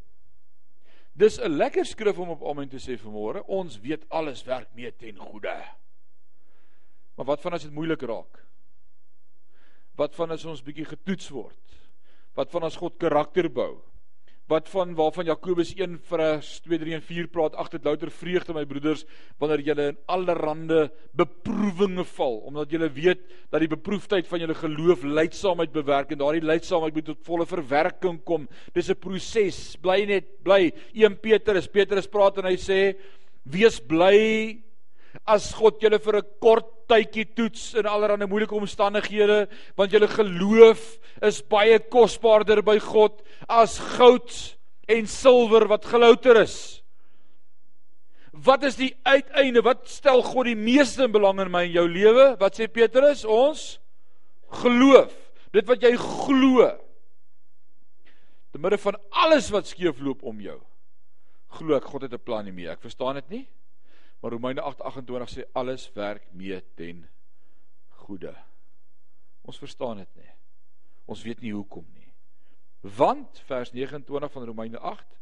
[1.14, 3.44] Dis 'n lekker skrif om op amen te sê vanmôre.
[3.48, 5.83] Ons weet alles werk mee ten goeie.
[7.16, 8.42] Maar wat van as dit moeilik raak?
[9.96, 11.82] Wat van as ons bietjie getoets word?
[12.34, 13.78] Wat van as God karakter bou?
[14.52, 18.66] Wat van waarvan Jakobus 1 vers 2 3 en 4 praat agter louter vreugde my
[18.68, 19.06] broeders
[19.40, 23.24] wanneer julle in allerlei beproewinge val omdat julle weet
[23.54, 28.20] dat die beproefdheid van julle geloof leidsaamheid bewerk en daardie leidsaamheid moet tot volle verwerking
[28.28, 28.50] kom.
[28.74, 29.78] Dis 'n proses.
[29.78, 30.74] Bly net bly.
[30.94, 33.00] 1 Petrus, Petrus praat en hy sê
[33.44, 34.60] wees bly
[35.26, 39.48] as God julle vir 'n kort tydjie toets in allerlei moeilike omstandighede,
[39.78, 46.84] want julle geloof is baie kosbaarder by God as goud en silwer wat gelouter is.
[48.34, 49.62] Wat is die uiteinde?
[49.62, 52.34] Wat stel God die meeste belang in my en jou lewe?
[52.40, 53.24] Wat sê Petrus?
[53.26, 53.80] Ons
[54.64, 55.14] geloof.
[55.54, 56.66] Dit wat jy glo.
[58.52, 60.60] Te midde van alles wat skeefloop om jou.
[61.54, 62.70] Glo ek God het 'n plan hiermee.
[62.70, 63.48] Ek verstaan dit nie.
[64.24, 67.04] Maar Romeine 8:28 sê alles werk mee ten
[68.06, 68.32] goeie.
[69.44, 70.32] Ons verstaan dit nie.
[71.12, 72.08] Ons weet nie hoekom nie.
[72.80, 75.20] Want vers 29 van Romeine 8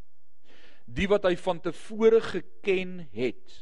[0.85, 3.57] die wat hy van tevore geken het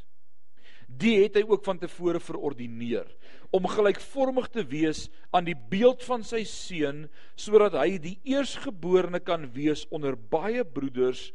[0.90, 3.08] die het hy ook van tevore verordineer
[3.56, 9.46] om gelykvormig te wees aan die beeld van sy seun sodat hy die eersgeborene kan
[9.56, 11.30] wees onder baie broeders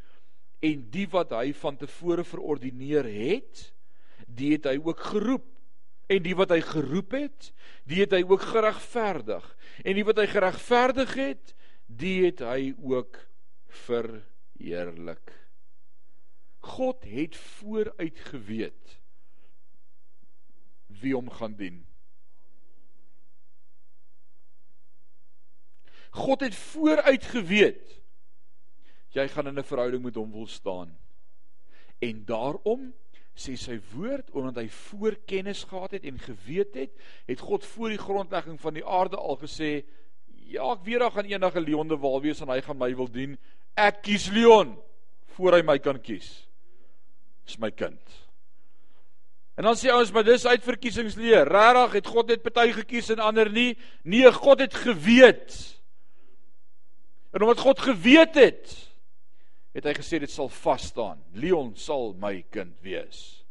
[0.64, 3.70] en die wat hy van tevore verordineer het
[4.34, 5.46] die het hy ook geroep
[6.12, 7.52] en die wat hy geroep het
[7.88, 9.46] die het hy ook geregverdig
[9.84, 11.54] en die wat hy geregverdig het
[11.86, 13.18] die het hy ook
[13.86, 15.32] verheerlik
[16.64, 18.98] God het vooruit geweet
[21.04, 21.82] wie hom gaan dien.
[26.14, 28.00] God het vooruit geweet
[29.14, 30.98] jy gaan in 'n verhouding met hom wil staan.
[31.98, 32.94] En daarom
[33.34, 36.94] sê sy woord omdat hy voorkennis gehad het en geweet het,
[37.26, 39.82] het God voor die grondlegging van die aarde al gesê,
[40.46, 42.94] ja, ek weet daar gaan eendag 'n leon de wal wees en hy gaan my
[42.94, 43.38] wil dien.
[43.74, 44.78] Ek kies leon
[45.34, 46.46] voor hy my kan kies
[47.46, 48.00] is my kind.
[49.54, 51.46] En dan sê ons maar dis uitverkiesingsleer.
[51.46, 53.76] Regtig het God net party gekies en ander nie?
[54.02, 55.54] Nee, God het geweet.
[57.34, 58.74] En omdat God geweet het,
[59.74, 61.22] het hy gesê dit sal vas staan.
[61.34, 63.44] Leon sal my kind wees.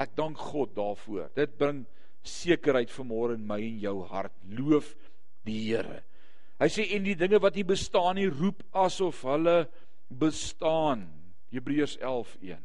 [0.00, 1.28] Ek dank God daarvoor.
[1.36, 1.84] Dit bring
[2.26, 4.34] sekerheid vanmôre in my en jou hart.
[4.48, 4.94] Loof
[5.46, 6.02] die Here.
[6.58, 9.68] Hy sê en die dinge wat nie bestaan nie, roep asof hulle
[10.08, 11.06] bestaan.
[11.54, 12.64] Hebreërs 11:1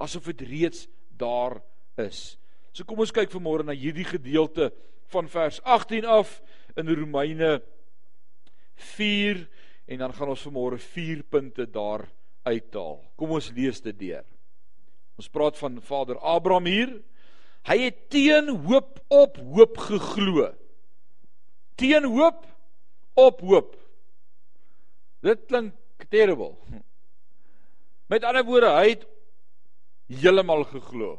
[0.00, 0.86] asof dit reeds
[1.20, 1.60] daar
[2.00, 2.38] is.
[2.72, 4.70] So kom ons kyk vanmôre na hierdie gedeelte
[5.12, 6.38] van vers 18 af
[6.78, 7.58] in Romeine
[8.96, 9.42] 4
[9.90, 12.06] en dan gaan ons vanmôre 4 punte daar
[12.46, 13.00] uithaal.
[13.18, 14.26] Kom ons lees dit deur.
[15.18, 16.92] Ons praat van Vader Abraham hier.
[17.66, 20.46] Hy het teen hoop op hoop geglo.
[21.80, 22.46] Teen hoop
[23.18, 23.74] op hoop.
[25.26, 25.74] Dit klink
[26.08, 26.54] terrible.
[28.10, 29.04] Met ander woorde, hy het
[30.10, 31.18] heeltemal geglo.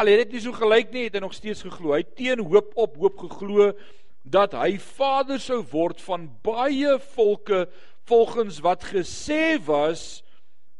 [0.00, 1.92] Al het dit nie so gelyk nie, het hy nog steeds geglo.
[1.94, 3.72] Hy teen hoop op hoop geglo
[4.24, 7.66] dat hy vader sou word van baie volke
[8.08, 10.24] volgens wat gesê was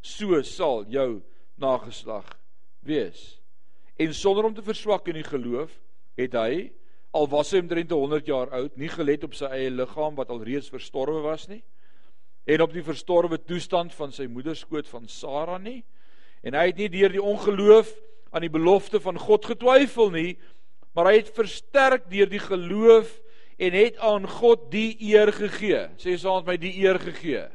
[0.04, 1.22] so sal jou
[1.61, 2.26] nageslag
[2.85, 3.38] wees.
[4.00, 5.70] En sonder om te verswak in die geloof,
[6.18, 6.72] het hy
[7.14, 10.42] al was hy omtrent 100 jaar oud, nie gelet op sy eie liggaam wat al
[10.42, 11.62] reeds verstorwe was nie
[12.44, 15.80] en op die verstorwe toestand van sy moederskoot van Sara nie
[16.44, 17.88] En hy het nie deur die ongeloof
[18.35, 20.35] aan die belofte van God getwyfel nie,
[20.94, 23.09] maar hy het versterk deur die geloof
[23.56, 25.86] en het aan God die eer gegee.
[26.00, 27.46] Sê saam met my die eer gegee.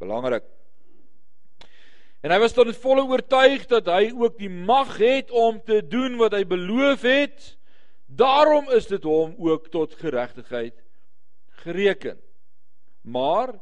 [0.00, 0.44] Belangrik.
[2.24, 6.16] En hy was tot volle oortuig dat hy ook die mag het om te doen
[6.20, 7.52] wat hy beloof het.
[8.06, 10.74] Daarom is dit hom ook tot geregtigheid
[11.62, 12.18] gereken.
[13.06, 13.54] Maar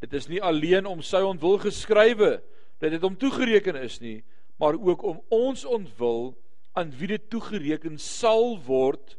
[0.00, 2.38] dit is nie alleen om sy ontwil geskrywe
[2.78, 4.22] dat dit hom toegereken is nie,
[4.56, 6.32] maar ook om ons ontwil
[6.78, 9.16] aan wie dit toegereken sal word,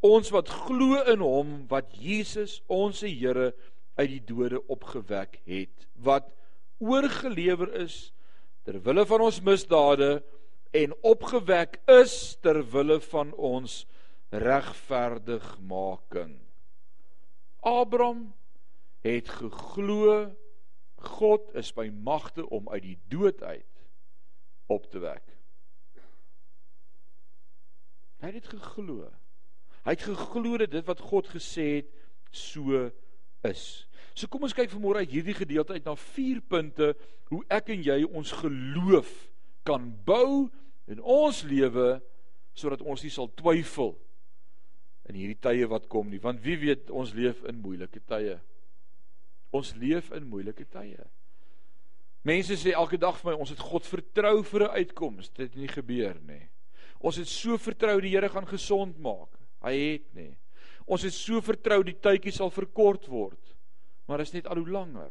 [0.00, 3.52] ons wat glo in hom wat Jesus ons Here
[4.00, 6.30] uit die dode opgewek het, wat
[6.80, 8.12] oorgelewer is
[8.64, 10.22] ter wille van ons misdade
[10.76, 13.84] en opgewek is ter wille van ons
[14.30, 16.38] regverdigmaking.
[17.60, 18.30] Abraham
[19.04, 20.30] het geglo
[21.00, 23.66] God is by magte om uit die dood uit
[24.70, 25.24] op te wek.
[28.20, 29.08] Hy het dit geglo.
[29.86, 31.94] Hy het geglo dat dit wat God gesê het
[32.30, 32.90] so
[33.48, 33.64] is.
[34.14, 36.92] So kom ons kyk vanmôre uit hierdie gedeelte uit na vier punte
[37.30, 39.10] hoe ek en jy ons geloof
[39.64, 40.50] kan bou
[40.90, 42.00] in ons lewe
[42.58, 43.94] sodat ons nie sal twyfel
[45.08, 48.36] in hierdie tye wat kom nie want wie weet ons leef in moeilike tye.
[49.56, 51.02] Ons leef in moeilike tye.
[52.26, 55.30] Mense sê elke dag vir my ons het God vertrou vir 'n uitkoms.
[55.30, 56.48] Dit het nie gebeur nie.
[57.00, 59.39] Ons het so vertrou die Here gaan gesond maak.
[59.64, 60.32] Hy het nie.
[60.90, 63.40] Ons het so vertrou die tydjie sal verkort word.
[64.10, 65.10] Maar is net al hoe langer.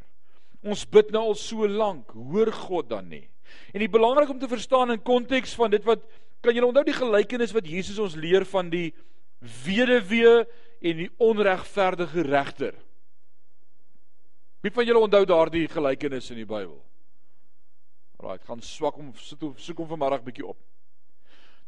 [0.65, 3.25] Ons bid nou al so lank, hoor God dan nie.
[3.73, 6.03] En die belangrik om te verstaan in konteks van dit wat
[6.43, 8.89] kan julle onthou die gelykenis wat Jesus ons leer van die
[9.63, 10.43] weduwee
[10.79, 12.75] en die onregverdige regter.
[14.63, 16.77] Wie van julle onthou daardie gelykenis in die Bybel?
[18.19, 20.59] Right, gaan swak om soek hom vanmiddag bietjie op.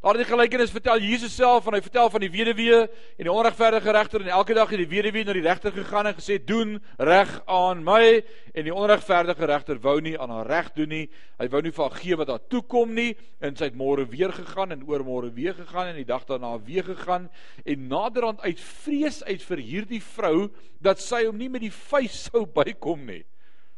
[0.01, 4.23] Daardie gelykenis vertel Jesus self en hy vertel van die weduwee en die onregverdige regter
[4.23, 7.83] en elke dag het die weduwee na die regter gegaan en gesê doen reg aan
[7.85, 11.03] my en die onregverdige regter wou nie aan haar reg doen nie.
[11.37, 13.11] Hy wou nie vir haar gee wat haar toe kom nie
[13.45, 16.87] en sy het môre weer gegaan en oormôre weer gegaan en die dag daarna weer
[16.87, 17.27] gegaan
[17.61, 20.47] en naderhand uit vrees uit vir hierdie vrou
[20.81, 23.21] dat sy hom nie met die vuis sou bykom nie.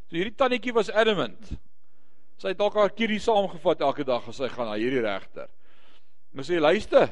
[0.07, 1.51] So hierdie tannetjie was adamant.
[2.39, 5.51] Sy het dalk haar kierie saamgevat elke dag as sy gaan na hierdie regter.
[6.33, 7.11] En sê luister,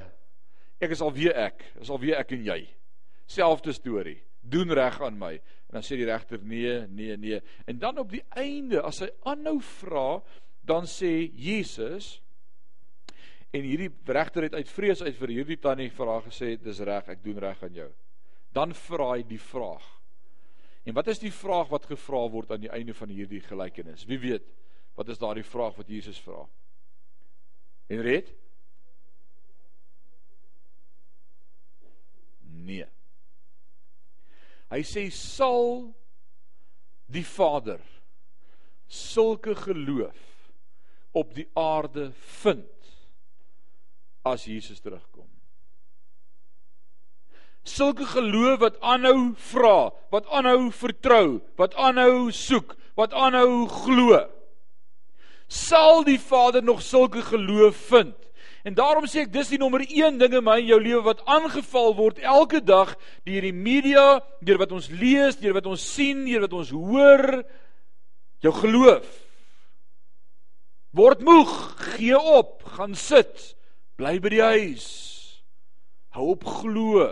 [0.81, 2.59] ek is alweer ek, is alweer ek en jy.
[3.29, 4.17] Selfde storie.
[4.41, 5.35] Doen reg aan my.
[5.69, 7.39] En dan sê die regter nee, nee, nee.
[7.69, 10.07] En dan op die einde as hy aanhou vra,
[10.65, 12.17] dan sê Jesus
[13.51, 17.23] en hierdie regter het uit vrees uit vir hierdie tannie vra gesê dis reg, ek
[17.23, 17.89] doen reg aan jou.
[18.55, 19.83] Dan vra hy die vraag.
[20.87, 24.07] En wat is die vraag wat gevra word aan die einde van hierdie gelykenis?
[24.09, 24.47] Wie weet?
[24.97, 26.45] Wat is daardie vraag wat Jesus vra?
[27.91, 28.31] Henriet?
[32.61, 32.87] Nee.
[34.71, 35.91] Hy sê sal
[37.11, 37.81] die Vader
[38.91, 40.19] sulke geloof
[41.17, 42.67] op die aarde vind
[44.27, 45.27] as Jesus terugkom.
[47.67, 54.21] Sulke geloof wat aanhou vra, wat aanhou vertrou, wat aanhou soek, wat aanhou glo.
[55.51, 58.15] Sal die Vader nog sulke geloof vind
[58.63, 61.23] En daarom sê ek dis die nommer 1 ding in my en jou lewe wat
[61.25, 62.93] aangeval word elke dag
[63.25, 67.41] deur die media, deur wat ons lees, deur wat ons sien, deur wat ons hoor,
[68.45, 69.09] jou geloof.
[70.93, 71.51] Word moeg,
[71.95, 73.53] gee op, gaan sit,
[73.97, 74.87] bly by die huis.
[76.13, 77.07] Hou op glo,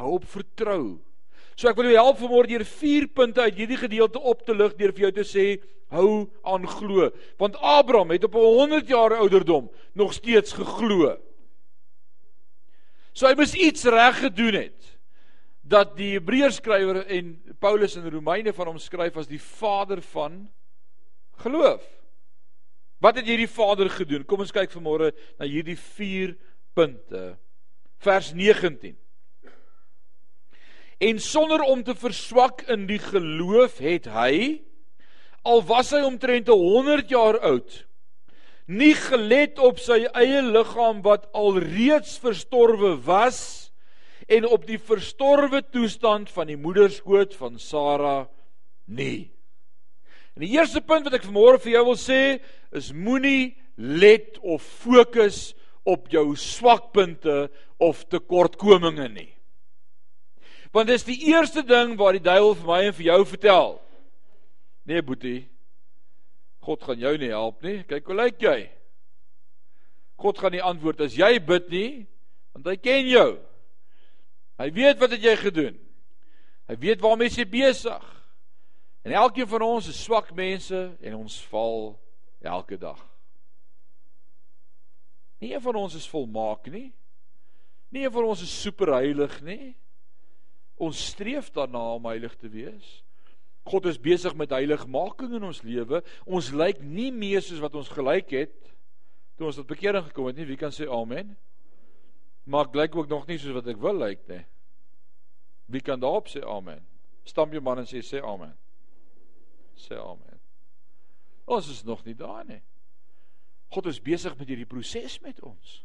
[0.00, 1.03] hou op vertrou.
[1.54, 4.74] So ek wil jou help vanmôre deur vier punte uit hierdie gedeelte op te lig
[4.78, 5.46] deur vir jou te sê
[5.94, 11.14] hou aan glo want Abraham het op 100 jaar ouderdom nog steeds geglo.
[13.14, 14.90] So hy moes iets reg gedoen het
[15.64, 20.42] dat die Hebreërskrywer en Paulus in Romeine van hom skryf as die vader van
[21.44, 21.84] geloof.
[23.00, 24.26] Wat het hierdie vader gedoen?
[24.28, 26.34] Kom ons kyk vanmôre na hierdie 4
[26.76, 27.22] punte.
[28.04, 28.96] Vers 19.
[30.98, 34.62] En sonder om te verswak in die geloof het hy
[35.44, 37.82] al was hy omtrent 100 jaar oud
[38.66, 43.70] nie gelet op sy eie liggaam wat alreeds verstorwe was
[44.28, 48.24] en op die verstorwe toestand van die moederskoot van Sara
[48.88, 49.30] nie.
[50.34, 52.22] En die eerste punt wat ek vanmôre vir jou wil sê
[52.72, 55.52] is moenie let of fokus
[55.84, 59.30] op jou swakpunte of tekortkominge nie.
[60.74, 63.76] Want dis die eerste ding waar die duiwel vir my en vir jou vertel.
[64.90, 65.44] Nee, boetie.
[66.64, 67.76] God gaan jou nie help nie.
[67.86, 68.56] Kyk hoe lyk jy.
[70.18, 71.90] God gaan nie antwoord as jy bid nie,
[72.54, 73.30] want hy ken jou.
[74.58, 75.78] Hy weet wat het jy gedoen.
[76.70, 78.04] Hy weet waarmee jy besig.
[79.04, 81.92] En elkeen van ons is swak mense en ons val
[82.40, 83.00] elke dag.
[85.42, 86.88] Nie een van ons is volmaak nie.
[87.92, 89.74] Nie een van ons is superheilig nie.
[90.76, 93.00] Ons streef daarna om heilig te wees.
[93.64, 96.02] God is besig met heiligmaking in ons lewe.
[96.26, 98.56] Ons lyk nie meer soos wat ons gelyk het
[99.34, 100.46] toe ons tot bekering gekom het nie.
[100.46, 101.32] Wie kan sê amen?
[102.44, 104.42] Maar ek lyk ook nog nie soos wat ek wil lyk nie.
[105.72, 106.84] Wie kan daarop sê amen?
[107.24, 108.52] Stamp jou man en sê sê amen.
[109.80, 110.38] Sê amen.
[111.50, 112.60] Ons is nog nie daar nie.
[113.74, 115.80] God is besig met hierdie proses met ons.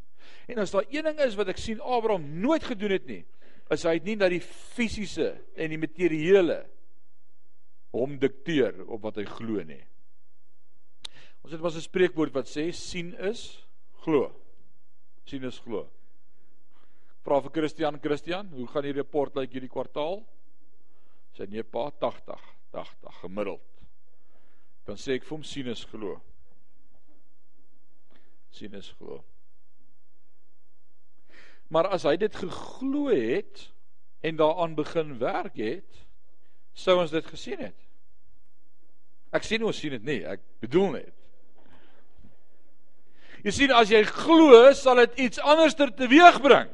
[0.51, 3.23] En as daar een ding is wat ek sien Abraham nooit gedoen het nie,
[3.69, 6.59] is hy het nie na die fisiese en die materiële
[7.93, 9.81] hom dikteer op wat hy glo nie.
[11.45, 13.65] Ons het was 'n spreekwoord wat sê sien is
[14.03, 14.31] glo.
[15.25, 15.89] Sien is glo.
[17.23, 20.25] Vra vir Christian Christian, hoe gaan die rapport lyk hierdie kwartaal?
[21.33, 22.39] Sy nee pa 80,
[22.71, 23.61] 80 gemiddeld.
[24.85, 26.21] Dan sê ek vir hom sien is glo.
[28.51, 29.23] Sien is glo.
[31.69, 33.67] Maar as hy dit geglo het
[34.25, 36.01] en daaraan begin werk het,
[36.73, 37.77] sou ons dit gesien het.
[39.35, 41.15] Ek sien ons sien dit nie, ek bedoel net.
[43.45, 46.71] Jy sien as jy glo, sal dit iets anders ter teweegbring.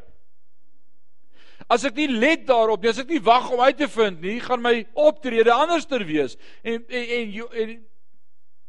[1.71, 4.37] As ek nie let daarop nie, as ek nie wag om uit te vind nie,
[4.43, 6.37] gaan my optrede anders ter wees.
[6.63, 7.75] En en en, en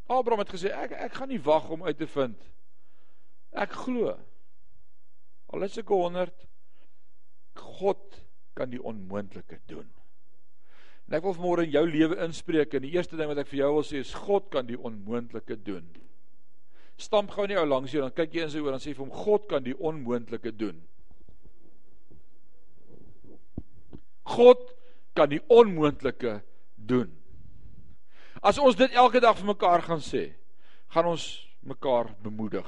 [0.07, 2.37] Abraham het gesê ek ek gaan nie wag om uit te vind.
[3.57, 4.17] Ek glo.
[5.55, 6.47] Al is ek 100
[7.57, 8.19] God
[8.57, 9.89] kan die onmoontlike doen.
[11.07, 13.61] En ek wil vanmôre in jou lewe inspreek en die eerste ding wat ek vir
[13.63, 15.87] jou wil sê is God kan die onmoontlike doen.
[16.99, 19.05] Stamp gou nie ou langs jou dan kyk jy in sy oor en sê vir
[19.05, 20.81] hom God kan die onmoontlike doen.
[24.27, 24.65] God
[25.17, 26.41] kan die onmoontlike
[26.75, 27.13] doen.
[28.43, 30.29] As ons dit elke dag vir mekaar gaan sê,
[30.93, 31.25] gaan ons
[31.67, 32.67] mekaar bemoedig.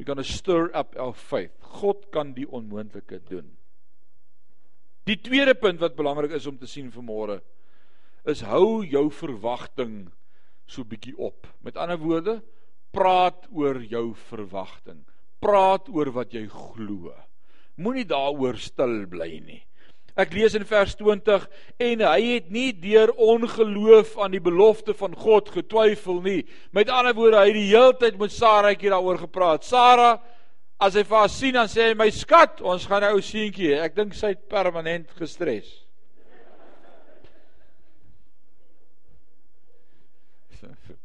[0.00, 1.52] We gaan stir up our faith.
[1.60, 3.50] God kan die onmoontlike doen.
[5.04, 7.42] Die tweede punt wat belangrik is om te sien vanmôre
[8.28, 10.08] is hou jou verwagting
[10.64, 11.44] so bietjie op.
[11.60, 12.38] Met ander woorde,
[12.96, 15.02] praat oor jou verwagting.
[15.40, 17.12] Praat oor wat jy glo.
[17.76, 19.60] Moenie daaroor stil bly nie.
[20.20, 21.46] Ek lees in vers 20
[21.86, 26.42] en hy het nie deur ongeloof aan die belofte van God getwyfel nie.
[26.76, 29.64] Met ander woorde, hy het die hele tyd met Saraitjie daaroor gepraat.
[29.64, 30.18] Sara
[30.80, 33.68] As hy vir haar sien dan sê hy my skat, ons gaan 'n ou seentjie
[33.68, 33.84] hê.
[33.84, 35.68] Ek dink sy het permanent gestres.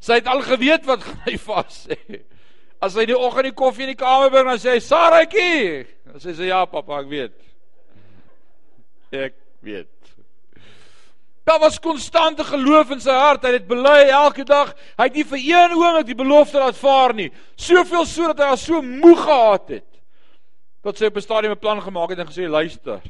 [0.00, 2.24] Sy het al geweet wat gaan hy vas sê.
[2.80, 5.84] As hy die oggend die koffie in die kamer bring dan sê hy Saratjie.
[6.08, 7.36] Dan sê sy ja pappa, ek weet.
[9.10, 9.88] Ek weet.
[11.44, 13.42] Daar was konstante geloof in sy hart.
[13.42, 14.70] Hy het bely elke dag.
[14.98, 17.30] Hy het nie vir een oomblik die belofte laat vaar nie.
[17.58, 19.88] Soveel so dat hy al so moeg gehad het.
[20.84, 23.02] Tot sy op 'n stadium 'n plan gemaak het en gesê: "Luister.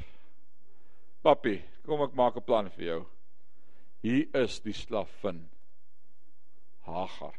[1.22, 3.06] Papi, kom ek maak 'n plan vir jou.
[4.00, 5.48] Hier is die slavin
[6.86, 7.34] Hagar.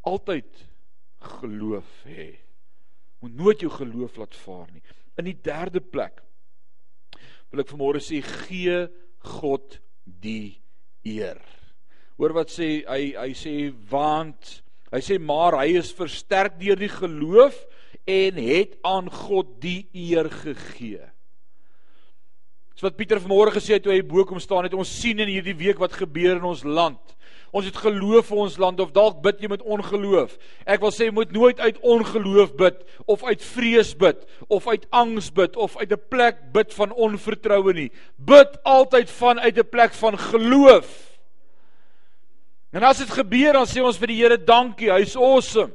[0.00, 0.66] Altyd
[1.18, 2.47] geloof hê.
[3.22, 4.82] Moet nooit jou geloof laat vaar nie.
[5.18, 6.22] In die derde plek
[7.48, 8.86] wil ek vanmôre sê gee
[9.38, 10.58] God die
[11.06, 11.40] eer.
[12.18, 13.54] Hoor wat sê hy hy sê
[13.90, 14.58] want
[14.92, 17.56] hy sê maar hy is versterk deur die geloof
[18.08, 21.04] en het aan God die eer gegee.
[22.72, 25.30] Dis wat Pieter vanmôre gesê het toe hy bo kom staan het ons sien in
[25.32, 27.00] hierdie week wat gebeur in ons land.
[27.50, 30.34] Ons het geloof vir ons land of dalk bid jy met ongeloof.
[30.68, 34.84] Ek wil sê jy moet nooit uit ongeloof bid of uit vrees bid of uit
[34.90, 37.90] angs bid of uit 'n plek bid van onvertroue nie.
[38.16, 41.18] Bid altyd van uit 'n plek van geloof.
[42.72, 45.72] En as dit gebeur dan sê ons vir die Here dankie, hy's awesome.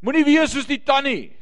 [0.00, 1.32] Moenie wees soos die tannie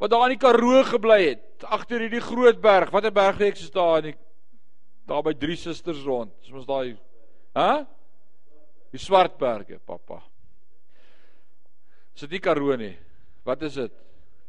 [0.00, 2.90] wat daar in die Karoo gebly het agter hierdie groot berg.
[2.90, 4.18] Watter bergreeks is daar in die
[5.10, 6.32] daar by drie susters rond?
[6.40, 6.96] Dis mos daai
[7.54, 7.86] Hæ?
[8.90, 10.20] Die Swartberge, pappa.
[12.14, 12.94] Is dit nie Karoo nie?
[13.46, 13.92] Wat is dit?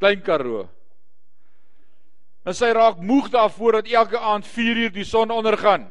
[0.02, 0.66] Klein Karoo.
[2.46, 5.86] En sy raak moeg daarvoor dat elke aand 4 uur die son ondergaan.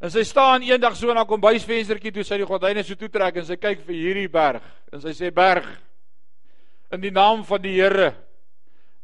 [0.00, 3.46] En sy staan eendag so haar kombuisvenstertjie toe sy die gordyne so toe trek en
[3.48, 5.64] sy kyk vir hierdie berg en sy sê berg
[6.92, 8.10] in die naam van die Here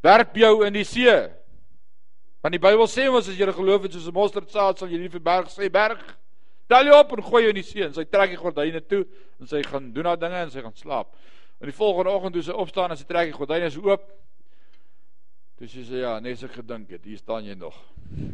[0.05, 1.14] werp jou in die see
[2.41, 5.12] Want die Bybel sê ons as jy geloof het soos 'n mosterdsaad sal jy nie
[5.12, 6.01] vir berg sê berg.
[6.68, 9.05] Tel jy op en gooi jou in die see en sy trek die gordyne toe
[9.41, 11.14] en sy gaan doen haar dinge en sy gaan slaap.
[11.61, 14.07] En die volgende oggend toe sy opstaan en sy trek die gordyne so oop.
[15.59, 17.76] Toe sy sê ja, net so gedink het, hier staan jy nog.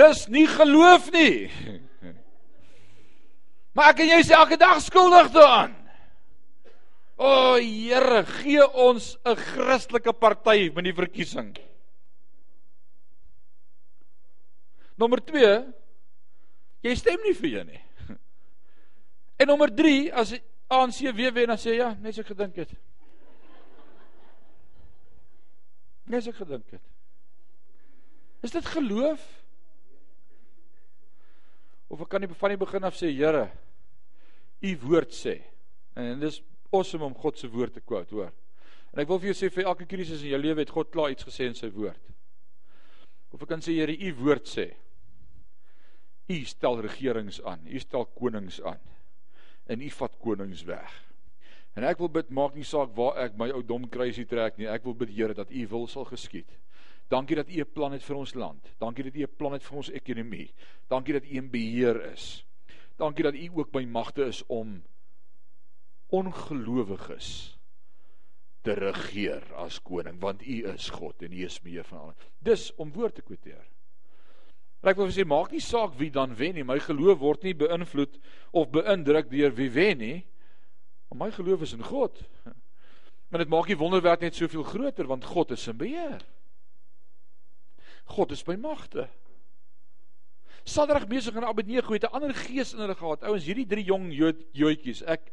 [0.00, 1.50] Dis nie geloof nie.
[3.74, 5.83] Maar ek en jy is elke dag skuldig daaraan.
[7.16, 11.54] O Here, gee ons 'n Christelike party met die verkiesing.
[14.98, 15.72] Nommer 2,
[16.82, 17.80] jy stem nie vir jou nie.
[19.38, 20.34] En nommer 3, as
[20.70, 22.74] ANC weer wen dan sê ja, net so ek gedink het.
[26.06, 26.84] Net so ek gedink het.
[28.44, 29.22] Is dit geloof?
[31.90, 33.48] Of ek kan nie van die begin af sê, Here,
[34.62, 35.40] u woord sê.
[35.98, 36.40] En dis
[36.74, 38.32] awesome om God se woord te quote, hoor.
[38.94, 41.14] En ek wil vir jou sê vir elke krisis in jou lewe het God klaar
[41.14, 42.12] iets gesê in sy woord.
[43.34, 44.68] Of ek kan sê Here, u woord sê.
[46.30, 48.80] U stel regerings aan, u stel konings aan.
[49.66, 50.92] En u vat konings weg.
[51.74, 54.68] En ek wil bid maak nie saak waar ek my ou dom kruisie trek nie.
[54.70, 56.52] Ek wil bid Here dat u wil sal geskied.
[57.10, 58.62] Dankie dat u 'n plan het vir ons land.
[58.78, 60.54] Dankie dat u 'n plan het vir ons ekonomie.
[60.88, 62.46] Dankie dat u in beheer is.
[62.96, 64.82] Dankie dat u ook by magte is om
[66.14, 67.28] ongelowiges
[68.64, 72.28] te regeer as koning want u is God en u is meer van alles.
[72.38, 73.64] Dis om woord te kwoteer.
[74.84, 78.18] Ek wil sê maak nie saak wie dan wen nie, my geloof word nie beïnvloed
[78.52, 80.16] of beïndruk deur wie wen nie.
[81.14, 82.18] My geloof is in God.
[83.30, 86.24] Maar dit maak die wonderwerk net soveel groter want God is in beheer.
[88.16, 89.06] God is by magte.
[90.64, 93.22] Sadrag besig en Abednego het 'n ander gees in hulle gehad.
[93.22, 95.32] Ouens, hierdie drie jong Joodjies, ek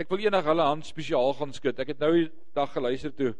[0.00, 1.80] Ek wil eendag hulle hand spesiaal gaan skud.
[1.82, 3.34] Ek het nou die dag geluister toe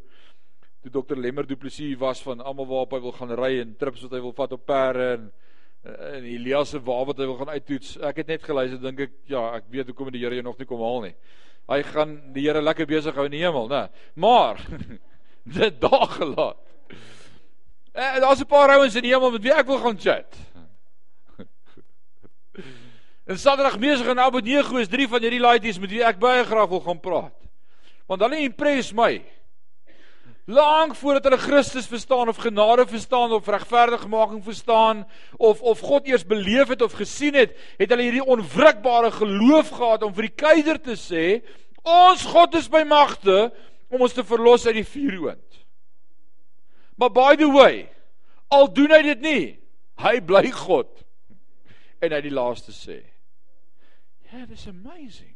[0.83, 4.01] toe dokter Lemmer Du Plessis was van almal waarop hy wil gaan ry en trips
[4.03, 5.31] wat hy wil vat op perde en
[5.83, 7.97] en Elias se wa wat hy wil gaan uittoets.
[8.07, 10.67] Ek het net geluister dink ek ja, ek weet hoekom die Here jou nog nie
[10.67, 11.15] kom haal nie.
[11.71, 13.81] Hy gaan die Here lekker besig hou in die hemel, né?
[14.15, 14.61] Maar
[15.59, 16.61] dit daar gelaat.
[17.93, 20.39] Eh daar's 'n paar ouens in die hemel met wie ek wil gaan chat.
[23.23, 26.67] En Saterdag mesig in Abednego is drie van hierdie laities met wie ek baie graag
[26.73, 27.35] wil gaan praat.
[28.11, 29.21] Want hulle impress my.
[30.51, 35.05] Lank voordat hulle Christus verstaan of genade verstaan of regverdigmaking verstaan
[35.39, 40.03] of of God eers beleef het of gesien het, het hulle hierdie onwrikbare geloof gehad
[40.03, 41.39] om vir die keiser te sê,
[41.79, 43.53] ons God is by magte
[43.87, 45.63] om ons te verlos uit die vuuroond.
[46.99, 47.87] Maar by the way,
[48.51, 49.43] al doen hy dit nie,
[50.03, 50.91] hy bly God.
[52.03, 52.99] En hy die laaste sê.
[54.33, 55.35] Yeah, this amazing.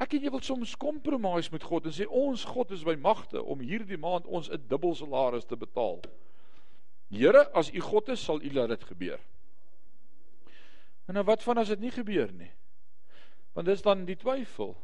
[0.00, 3.42] Ek en jy wil soms compromise met God en sê ons God is by magte
[3.42, 6.00] om hierdie maand ons 'n dubbel salaris te betaal.
[7.12, 9.20] Here, as u God is, sal u laat dit gebeur.
[11.06, 12.50] En nou wat van as dit nie gebeur nie?
[13.52, 14.76] Want dis dan die twyfel.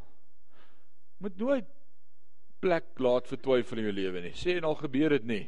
[1.18, 1.64] Moet nooit
[2.60, 4.34] plek laat vir twyfel in jou lewe nie.
[4.36, 5.46] Sê en al gebeur dit nie.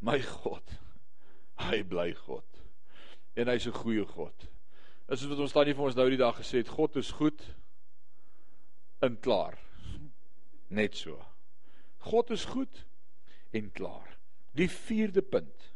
[0.00, 0.64] My God.
[1.68, 2.46] Hy bly God.
[3.36, 4.48] En hy's 'n goeie God.
[5.10, 7.10] Is dit wat ons staan hier vir ons nou die dag gesê het, God is
[7.18, 7.42] goed
[9.02, 9.56] en klaar.
[10.70, 11.16] Net so.
[12.06, 12.84] God is goed
[13.50, 14.06] en klaar.
[14.54, 15.66] Die vierde punt.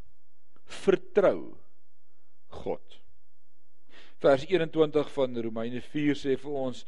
[0.85, 1.57] Vertrou
[2.55, 3.01] God.
[4.23, 6.85] Vers 21 van Romeine 4 sê vir ons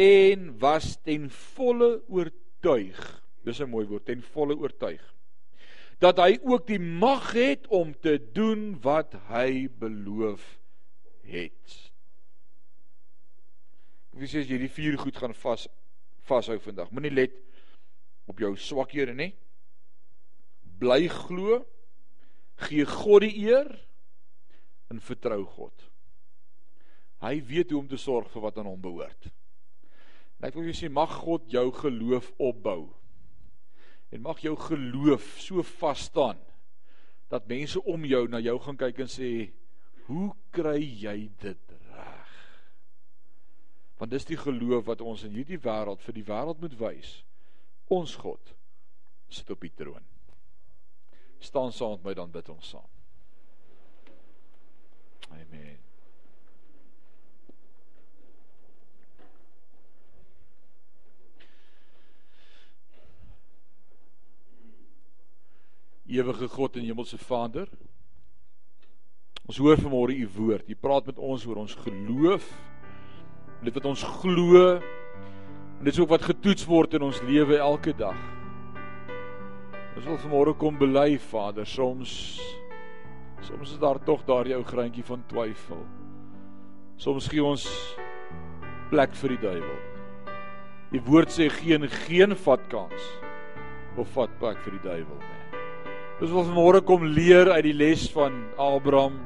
[0.00, 2.96] en was ten volle oortuig.
[3.44, 5.04] Dis 'n mooi woord, ten volle oortuig.
[6.00, 10.58] Dat hy ook die mag het om te doen wat hy beloof
[11.22, 11.89] het.
[14.20, 15.62] Wie sê as jy die vier goed gaan vas
[16.28, 16.90] vashou vandag.
[16.92, 17.36] Moenie let
[18.28, 19.30] op jou swakhede nie.
[20.80, 21.62] Bly glo.
[22.60, 23.70] Gee God die eer
[24.92, 25.86] en vertrou God.
[27.24, 29.30] Hy weet hoe om te sorg vir wat aan hom behoort.
[30.36, 32.90] En ek wil jou sê mag God jou geloof opbou.
[34.12, 36.40] En mag jou geloof so vas staan
[37.32, 39.52] dat mense om jou na jou gaan kyk en sê,
[40.08, 41.69] "Hoe kry jy dit
[44.00, 47.18] Want dis die geloof wat ons in hierdie wêreld vir die wêreld moet wys.
[47.92, 48.54] Ons God
[49.28, 50.06] sit op die troon.
[51.38, 52.88] Staan saam met my dan bid ons saam.
[55.36, 55.76] Amen.
[66.08, 67.68] Ewige God en Hemelse Vader.
[69.44, 70.72] Ons hoor vanmôre u woord.
[70.72, 72.48] U praat met ons oor ons geloof
[73.64, 77.92] dit wat ons glo en dit is ook wat getoets word in ons lewe elke
[77.96, 78.16] dag.
[79.96, 82.12] Ons wil vanmôre kom bely Vader, soms
[83.44, 85.80] soms is daar tog daar jou greintjie van twyfel.
[87.00, 87.64] Soms gee ons
[88.90, 89.78] plek vir die duiwel.
[90.90, 93.08] Die woord sê geen geen vat kans
[93.98, 95.40] of vat plek vir die duiwel nie.
[96.20, 99.16] Ons wil vanmôre kom leer uit die les van Abraham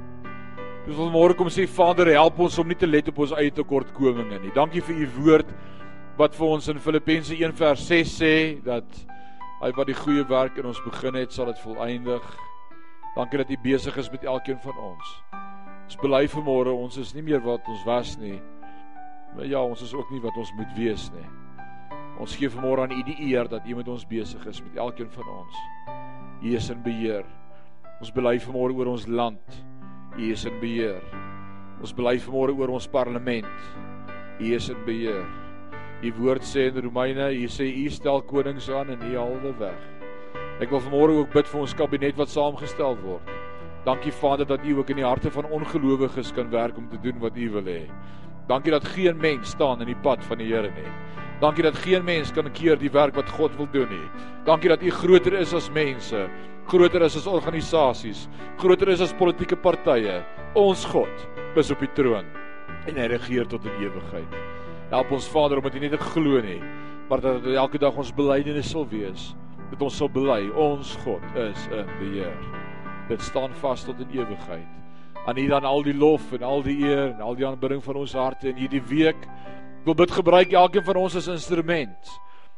[0.85, 3.53] Ons wil môre kom sê Vader, help ons om nie te let op ons eie
[3.57, 4.51] tekortkominge nie.
[4.53, 5.55] Dankie vir u woord
[6.19, 8.35] wat vir ons in Filippense 1 vers 6 sê
[8.67, 8.99] dat
[9.63, 12.29] hy wat die goeie werk in ons begin het, sal dit volëindig.
[13.17, 15.17] Dankie dat u besig is met elkeen van ons.
[15.87, 18.37] Ons bely vir môre, ons is nie meer wat ons was nie.
[19.33, 21.29] Maar ja, ons is ook nie wat ons moet wees nie.
[22.21, 25.09] Ons gee vanmôre aan u die eer dat u met ons besig is met elkeen
[25.17, 25.69] van ons.
[26.45, 27.25] U is in beheer.
[28.05, 29.65] Ons bely vanmôre oor ons land.
[30.15, 31.01] U is in beheer.
[31.83, 33.49] Ons bely vanmôre oor ons parlement.
[34.39, 35.25] U is in beheer.
[36.05, 39.55] U woord sê in Romeine, U sê U stel konings aan en U haal hulle
[39.59, 39.81] weg.
[40.63, 43.33] Ek wil vanmôre ook bid vir ons kabinet wat saamgestel word.
[43.85, 47.19] Dankie Vader dat U ook in die harte van ongelowiges kan werk om te doen
[47.21, 47.83] wat U wil hê.
[48.49, 50.91] Dankie dat geen mens staan in die pad van die Here nie.
[51.41, 54.09] Dankie dat geen mens kan keer die werk wat God wil doen nie.
[54.45, 56.29] Dankie dat U groter is as mense
[56.67, 58.25] groter is as organisasies,
[58.61, 60.23] groter is as politieke partye.
[60.57, 62.27] Ons God is op die troon
[62.89, 64.37] en hy regeer tot in ewigheid.
[64.93, 66.61] Help ons Vader om dit nie net te glo nie,
[67.09, 69.33] maar dat dit elke dag ons belydenis sal wees.
[69.73, 72.37] Dat ons sal bely ons God is in beheer.
[73.09, 74.69] Dit staan vas tot in ewigheid.
[75.25, 77.97] Aan U dan al die lof en al die eer en al die aanbidding van
[78.01, 79.29] ons harte in hierdie week.
[79.85, 82.15] Wil bid gebruik elkeen van ons as instrument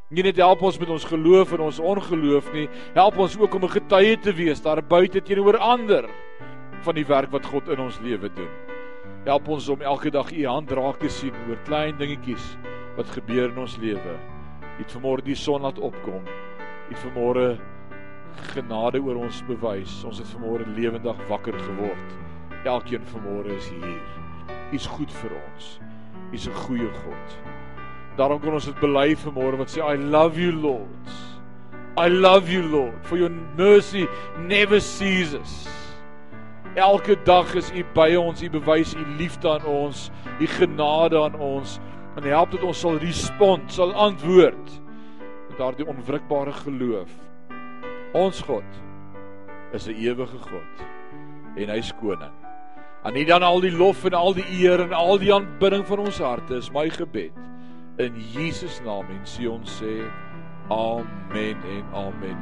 [0.06, 3.64] Nie net help ons met ons geloof en ons ongeloof nie, help ons ook om
[3.64, 6.06] 'n getuie te wees daar buite teenoor ander
[6.84, 8.50] van die werk wat God in ons lewe doen.
[9.24, 12.56] Help ons om elke dag u hand raak te sien oor klein dingetjies
[12.96, 14.14] wat gebeur in ons lewe.
[14.78, 16.22] U het vanmôre die son laat opkom.
[16.22, 17.58] U het vanmôre
[18.54, 20.04] genade oor ons bewys.
[20.04, 22.14] Ons het vanmôre lewendig wakker geword.
[22.64, 24.02] Elkeen vanmôre is hier.
[24.70, 25.85] U is goed vir ons.
[26.30, 27.38] U is 'n goeie God.
[28.16, 31.10] Daarom kan ons dit bely vanmôre wat sê I love you Lord.
[31.98, 34.06] I love you Lord for your mercy
[34.38, 35.68] never ceases.
[36.74, 40.10] Elke dag is U by ons, U bewys U liefde aan ons,
[40.40, 41.80] U genade aan ons
[42.16, 44.80] en help dat ons sal respond, sal antwoord
[45.48, 47.12] met daardie onwrikbare geloof.
[48.12, 48.82] Ons God
[49.72, 50.86] is 'n ewige God
[51.56, 52.45] en hy's koning.
[53.06, 56.00] Aan U dan al die lof en al die eer en al die aanbidding van
[56.08, 57.36] ons harte is my gebed
[58.02, 59.92] in Jesus naam en sê ons sê
[60.74, 62.34] amen en amen.